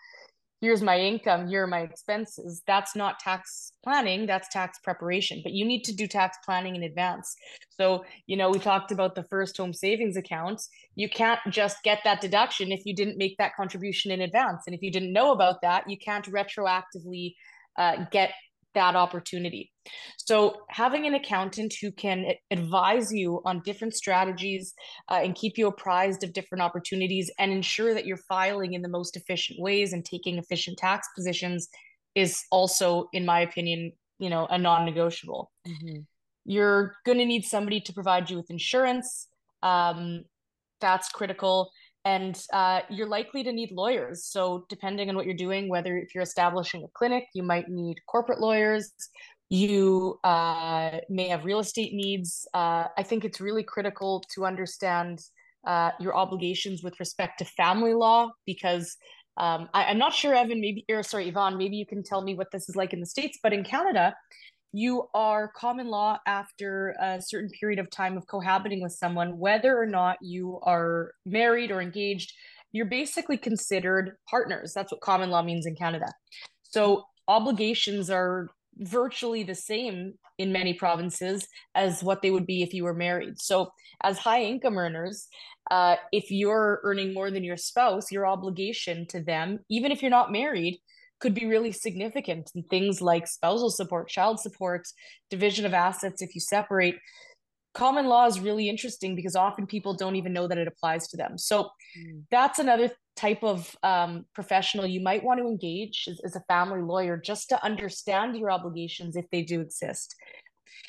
[0.60, 2.62] here's my income, here are my expenses.
[2.66, 5.40] That's not tax planning, that's tax preparation.
[5.42, 7.34] But you need to do tax planning in advance.
[7.70, 10.62] So, you know, we talked about the first home savings account.
[10.96, 14.64] You can't just get that deduction if you didn't make that contribution in advance.
[14.66, 17.34] And if you didn't know about that, you can't retroactively
[17.78, 18.32] uh, get
[18.74, 19.72] that opportunity.
[20.16, 24.74] So, having an accountant who can advise you on different strategies
[25.10, 28.88] uh, and keep you apprised of different opportunities and ensure that you're filing in the
[28.88, 31.68] most efficient ways and taking efficient tax positions
[32.14, 35.50] is also, in my opinion, you know, a non-negotiable.
[35.66, 36.00] Mm-hmm.
[36.44, 39.28] You're going to need somebody to provide you with insurance.
[39.62, 40.24] Um,
[40.80, 41.70] that's critical
[42.04, 44.24] and uh, you're likely to need lawyers.
[44.24, 47.98] So, depending on what you're doing, whether if you're establishing a clinic, you might need
[48.06, 48.92] corporate lawyers.
[49.50, 52.46] You uh, may have real estate needs.
[52.54, 55.20] Uh, I think it's really critical to understand
[55.66, 58.96] uh, your obligations with respect to family law because
[59.36, 62.34] um, I, am not sure, Evan, maybe, or sorry, Evon, maybe you can tell me
[62.34, 64.14] what this is like in the States, but in Canada,
[64.72, 69.76] you are common law after a certain period of time of cohabiting with someone, whether
[69.76, 72.32] or not you are married or engaged,
[72.72, 74.72] you're basically considered partners.
[74.72, 76.06] That's what common law means in Canada.
[76.62, 78.48] So obligations are
[78.78, 83.38] virtually the same in many provinces as what they would be if you were married.
[83.38, 85.28] So, as high income earners,
[85.70, 90.10] uh, if you're earning more than your spouse, your obligation to them, even if you're
[90.10, 90.78] not married,
[91.20, 92.50] could be really significant.
[92.54, 94.86] And things like spousal support child support
[95.28, 96.96] division of assets if you separate
[97.74, 101.16] common law is really interesting because often people don't even know that it applies to
[101.16, 101.38] them.
[101.38, 101.64] So
[101.98, 102.22] mm.
[102.30, 106.80] that's another type of um, professional you might want to engage as, as, a family
[106.80, 110.14] lawyer just to understand your obligations if they do exist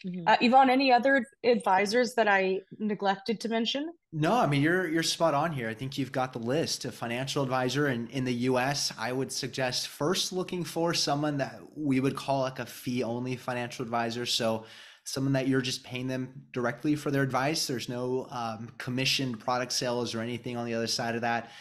[0.06, 0.28] Mm-hmm.
[0.28, 3.92] Uh, Evon, any other advisors that I neglected to mention?
[4.12, 5.70] No, I mean you're you're spot on here.
[5.70, 6.86] I think you've got the list.
[6.86, 11.60] A financial advisor in, in the US, I would suggest first looking for someone that
[11.76, 14.26] we would call like a fee only financial advisor.
[14.26, 14.66] So
[15.04, 17.68] someone that you're just paying them directly for their advice.
[17.68, 21.52] There's no um, commissioned product sales or anything on the other side of that.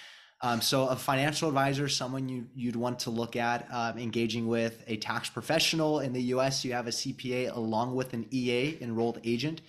[0.43, 4.83] Um, so a financial advisor, someone you you'd want to look at um, engaging with
[4.87, 6.65] a tax professional in the U.S.
[6.65, 9.61] You have a CPA along with an EA enrolled agent.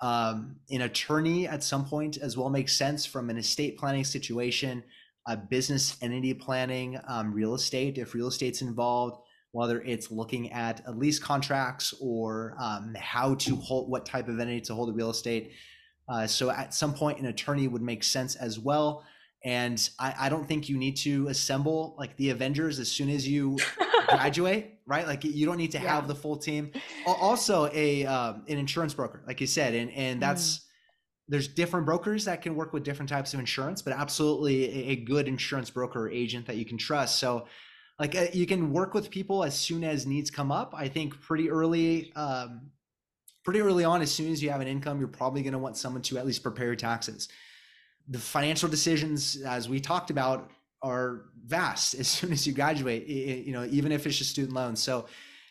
[0.00, 4.82] Um, an attorney at some point as well makes sense from an estate planning situation,
[5.26, 9.20] a business entity planning, um, real estate if real estate's involved,
[9.52, 14.60] whether it's looking at lease contracts or um, how to hold what type of entity
[14.62, 15.52] to hold the real estate.
[16.08, 19.04] Uh, so at some point, an attorney would make sense as well.
[19.48, 23.26] And I, I don't think you need to assemble like the Avengers as soon as
[23.26, 23.56] you
[24.08, 25.06] graduate, right?
[25.06, 25.94] Like you don't need to yeah.
[25.94, 26.70] have the full team.
[27.06, 30.60] Also, a um, an insurance broker, like you said, and and that's mm.
[31.28, 35.26] there's different brokers that can work with different types of insurance, but absolutely a, good
[35.26, 37.18] insurance broker or agent that you can trust.
[37.18, 37.46] So,
[37.98, 40.74] like uh, you can work with people as soon as needs come up.
[40.76, 42.12] I think pretty early.
[42.14, 42.72] Um,
[43.46, 45.78] pretty early on, as soon as you have an income, you're probably going to want
[45.78, 47.28] someone to at least prepare your taxes
[48.08, 50.50] the financial decisions, as we talked about,
[50.82, 54.82] are vast as soon as you graduate, you know, even if it's just student loans.
[54.82, 55.06] So,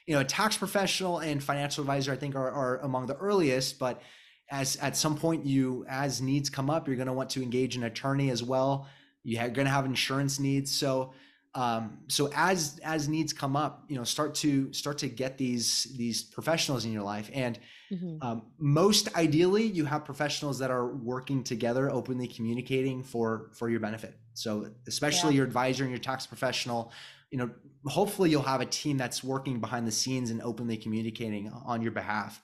[0.06, 3.78] you know, a tax professional and financial advisor, I think, are, are among the earliest,
[3.78, 4.02] but
[4.50, 7.76] as at some point you, as needs come up, you're going to want to engage
[7.76, 8.88] an attorney as well.
[9.24, 10.74] You're going to have insurance needs.
[10.74, 11.14] So,
[11.58, 15.86] um, so as as needs come up, you know, start to start to get these
[15.98, 17.58] these professionals in your life, and
[17.92, 18.18] mm-hmm.
[18.22, 23.80] um, most ideally, you have professionals that are working together, openly communicating for for your
[23.80, 24.20] benefit.
[24.36, 25.38] So especially yeah.
[25.38, 26.92] your advisor and your tax professional,
[27.32, 27.50] you know
[27.86, 31.92] hopefully you'll have a team that's working behind the scenes and openly communicating on your
[31.92, 32.42] behalf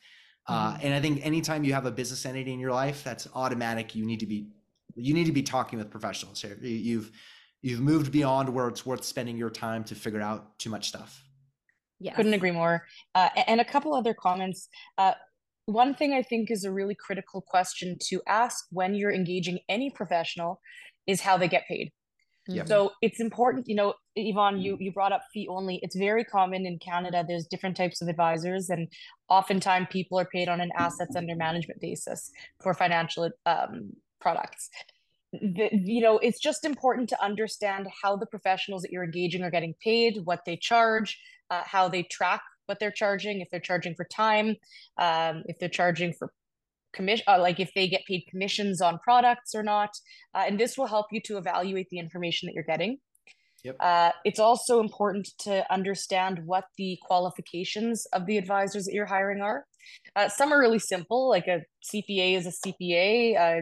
[0.48, 0.84] uh, Mhm.
[0.84, 4.06] and i think anytime you have a business entity in your life that's automatic you
[4.06, 4.48] need to be
[4.96, 7.12] you need to be talking with professionals here you've
[7.64, 11.24] you've moved beyond where it's worth spending your time to figure out too much stuff
[12.00, 12.86] Yeah, Couldn't agree more.
[13.16, 14.68] Uh, and a couple other comments.
[14.98, 15.14] Uh,
[15.66, 19.90] one thing I think is a really critical question to ask when you're engaging any
[19.90, 20.60] professional
[21.08, 21.92] is how they get paid.
[22.50, 22.68] Yep.
[22.68, 25.80] So it's important, you know, Evon, you you brought up fee only.
[25.82, 27.24] It's very common in Canada.
[27.26, 28.90] There's different types of advisors, and
[29.30, 32.30] oftentimes people are paid on an assets under management basis
[32.62, 34.70] for financial um, products.
[35.34, 39.52] The, you know, it's just important to understand how the professionals that you're engaging are
[39.52, 41.20] getting paid, what they charge,
[41.50, 44.56] uh, how they track what they're charging, if they're charging for time,
[44.98, 46.32] um, if they're charging for
[46.94, 49.90] commission, uh, like if they get paid commissions on products or not.
[50.34, 53.00] Uh, and this will help you to evaluate the information that you're getting.
[53.64, 53.78] Yep.
[53.80, 59.42] Uh, it's also important to understand what the qualifications of the advisors that you're hiring
[59.42, 59.66] are.
[60.16, 61.62] Uh, some are really simple, like a
[61.94, 63.62] CPA is a CPA, uh,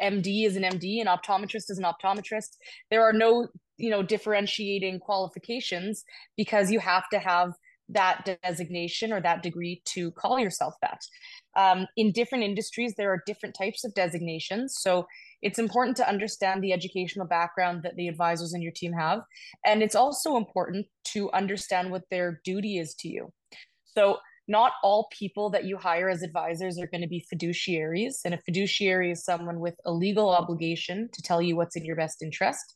[0.00, 2.56] MD is an MD, an optometrist is an optometrist.
[2.90, 6.04] There are no, you know, differentiating qualifications
[6.36, 7.52] because you have to have
[7.88, 11.00] that designation or that degree to call yourself that.
[11.56, 14.76] Um, in different industries, there are different types of designations.
[14.78, 15.06] So
[15.42, 19.20] it's important to understand the educational background that the advisors in your team have.
[19.64, 23.32] And it's also important to understand what their duty is to you.
[23.84, 24.18] So
[24.48, 28.16] not all people that you hire as advisors are going to be fiduciaries.
[28.24, 31.96] And a fiduciary is someone with a legal obligation to tell you what's in your
[31.96, 32.74] best interest.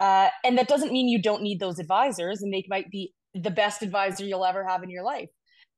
[0.00, 3.50] Uh, and that doesn't mean you don't need those advisors, and they might be the
[3.50, 5.28] best advisor you'll ever have in your life.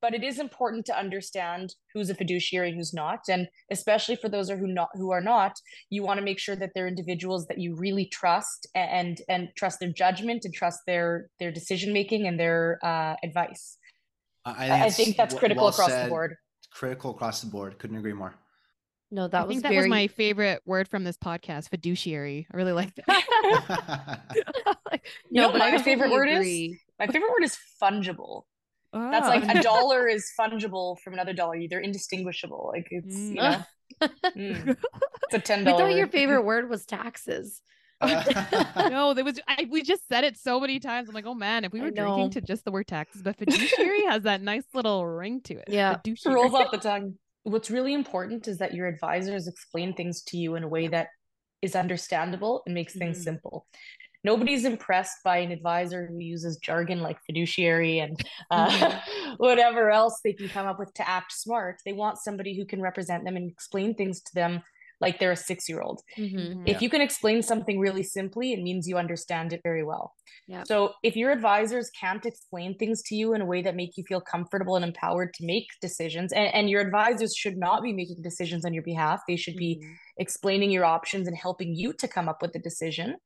[0.00, 4.28] But it is important to understand who's a fiduciary and who's not, and especially for
[4.28, 5.52] those who not who are not,
[5.90, 9.78] you want to make sure that they're individuals that you really trust and and trust
[9.78, 13.78] their judgment and trust their their decision making and their uh, advice.
[14.45, 16.07] I, I think that's critical well across said.
[16.07, 16.36] the board.
[16.72, 18.34] critical across the board couldn't agree more
[19.11, 22.47] No, that I was think that was my favorite word from this podcast, fiduciary.
[22.53, 24.22] I really like that.
[24.90, 26.78] Like, You know but my favorite totally word is?
[26.99, 28.43] My favorite word is fungible.
[29.11, 31.57] That's oh, like a dollar is fungible from another dollar.
[31.68, 32.70] They're indistinguishable.
[32.74, 33.64] Like it's you Mm.
[34.01, 34.76] know, mm.
[35.24, 35.76] it's a ten We dollar.
[35.76, 37.62] thought your favorite word was taxes.
[38.90, 41.09] no, there was I, we just said it so many times.
[41.09, 44.05] I'm like, oh man, if we were drinking to just the word taxes, but fiduciary
[44.07, 45.64] has that nice little ring to it.
[45.68, 45.96] Yeah.
[45.96, 46.34] Fiduciary.
[46.34, 47.14] rolls off the tongue.
[47.44, 51.09] What's really important is that your advisors explain things to you in a way that
[51.61, 53.24] is understandable and makes things Mhm.
[53.24, 53.66] simple.
[54.24, 58.16] Nobody's impressed by an advisor who uses jargon like fiduciary and
[58.53, 59.00] uh,
[59.38, 61.80] whatever else they can come up with to act smart.
[61.84, 64.62] They want somebody who can represent them and explain things to them
[65.03, 66.00] like they're a six year old.
[66.16, 66.32] Mhm.
[66.34, 66.68] Mhm.
[66.68, 70.14] If you can explain something really simply, it means you understand it very well.
[70.48, 70.66] Yep.
[70.66, 74.05] So if your advisors can't explain things to you in a way that make you
[74.05, 78.22] feel comfortable and empowered to make decisions, and, and your advisors should not be making
[78.22, 79.96] decisions on your behalf, they should be Mhm.
[80.18, 83.16] explaining your options and helping you to come up with a decision.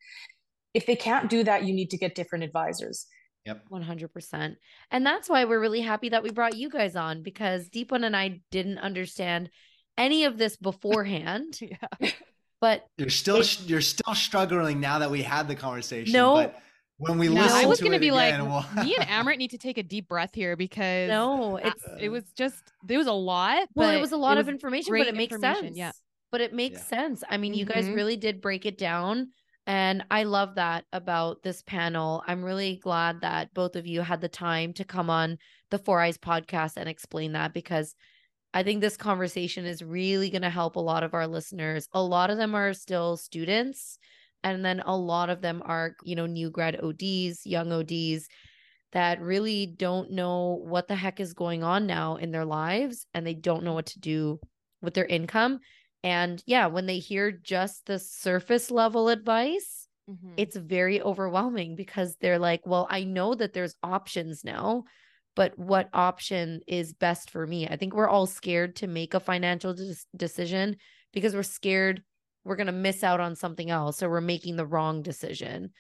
[0.75, 3.07] If they can't do that, you need to get different advisors.
[3.47, 4.59] yep 100%.
[4.91, 8.17] And that's why we're really happy that we brought you guys on because Deepan and
[8.17, 9.51] I didn't understand
[9.99, 11.59] any of this beforehand,
[12.01, 12.11] yeah.
[12.61, 16.35] but you're still you're still struggling now that we had the conversation No.
[16.35, 16.61] but
[16.99, 19.37] when we No, listen I was to gonna be like, again, we'll- me and Amrit
[19.37, 23.07] need to take a deep breath here because no, it's it was just there was
[23.07, 23.69] a lot.
[23.75, 25.77] well, it was a lot of information, but it makes sense.
[25.77, 25.93] yeah.
[26.33, 26.85] But it makes Yeah.
[26.87, 27.23] sense.
[27.29, 27.95] I mean, you guys Mhm.
[27.95, 29.29] really did break it down.
[29.69, 32.23] And I love that about this panel.
[32.27, 35.39] I'm really glad that both of you had the time to come on
[35.71, 37.95] the Four Eyes podcast and explain that because
[38.57, 41.87] I think this conversation is really going to help a lot of our listeners.
[41.93, 43.99] A lot of them are still students,
[44.43, 48.27] and then a lot of them are, you know, new grad ODs, young ODs
[48.93, 53.27] that really don't know what the heck is going on now in their lives and
[53.27, 54.41] they don't know what to do
[54.81, 55.61] with their income.
[56.03, 60.35] And yeah, when they hear just the surface level advice, Mhm.
[60.39, 64.85] it's very overwhelming because they're like, well, I know that there's options now,
[65.37, 67.69] but what option is best for me?
[67.69, 69.77] I think we're all scared to make a financial
[70.17, 70.77] decision
[71.13, 72.03] because we're scared
[72.45, 75.71] we're going to miss out on something else or we're making the wrong decision.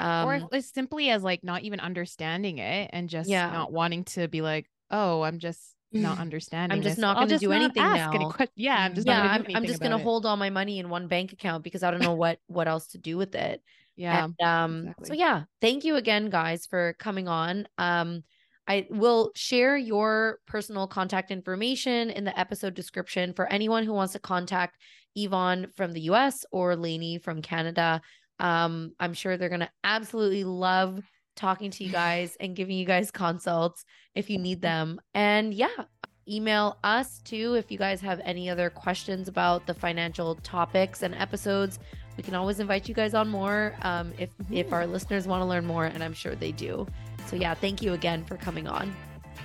[0.00, 3.50] Um, or as simply as like not even understanding it and just Yeah.
[3.50, 6.76] not wanting to be like, oh, I'm just not understanding.
[6.78, 7.02] I'm just this.
[7.02, 8.30] not gonna do anything ask any now.
[8.30, 10.50] que- yeah, I'm just yeah, not gonna I'm, I'm just going to hold all my
[10.50, 13.34] money in one bank account because I don't know what what else to do with
[13.34, 13.62] it.
[13.96, 17.68] Yeah, And, um, so yeah, thank you again, guys, for coming on.
[17.78, 18.24] Um,
[18.66, 24.14] I will share your personal contact information in the episode description for anyone who wants
[24.14, 24.78] to contact
[25.14, 28.00] Evon from the US or Lainey from Canada.
[28.40, 31.02] Um, I'm sure they're gonna absolutely love
[31.36, 33.84] talking to you guys and giving you guys consults
[34.14, 35.00] if you need them.
[35.14, 35.84] And yeah,
[36.28, 41.14] email us too if you guys have any other questions about the financial topics and
[41.14, 41.78] episodes.
[42.16, 45.46] We can always invite you guys on more um, if if our listeners want to
[45.46, 46.86] learn more, and I'm sure they do.
[47.26, 48.94] So yeah, thank you again for coming on.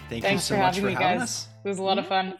[0.09, 1.21] Thank Thanks you so for much having for me, having guys.
[1.21, 1.47] us.
[1.63, 2.29] It was a lot of mm-hmm.
[2.29, 2.37] fun.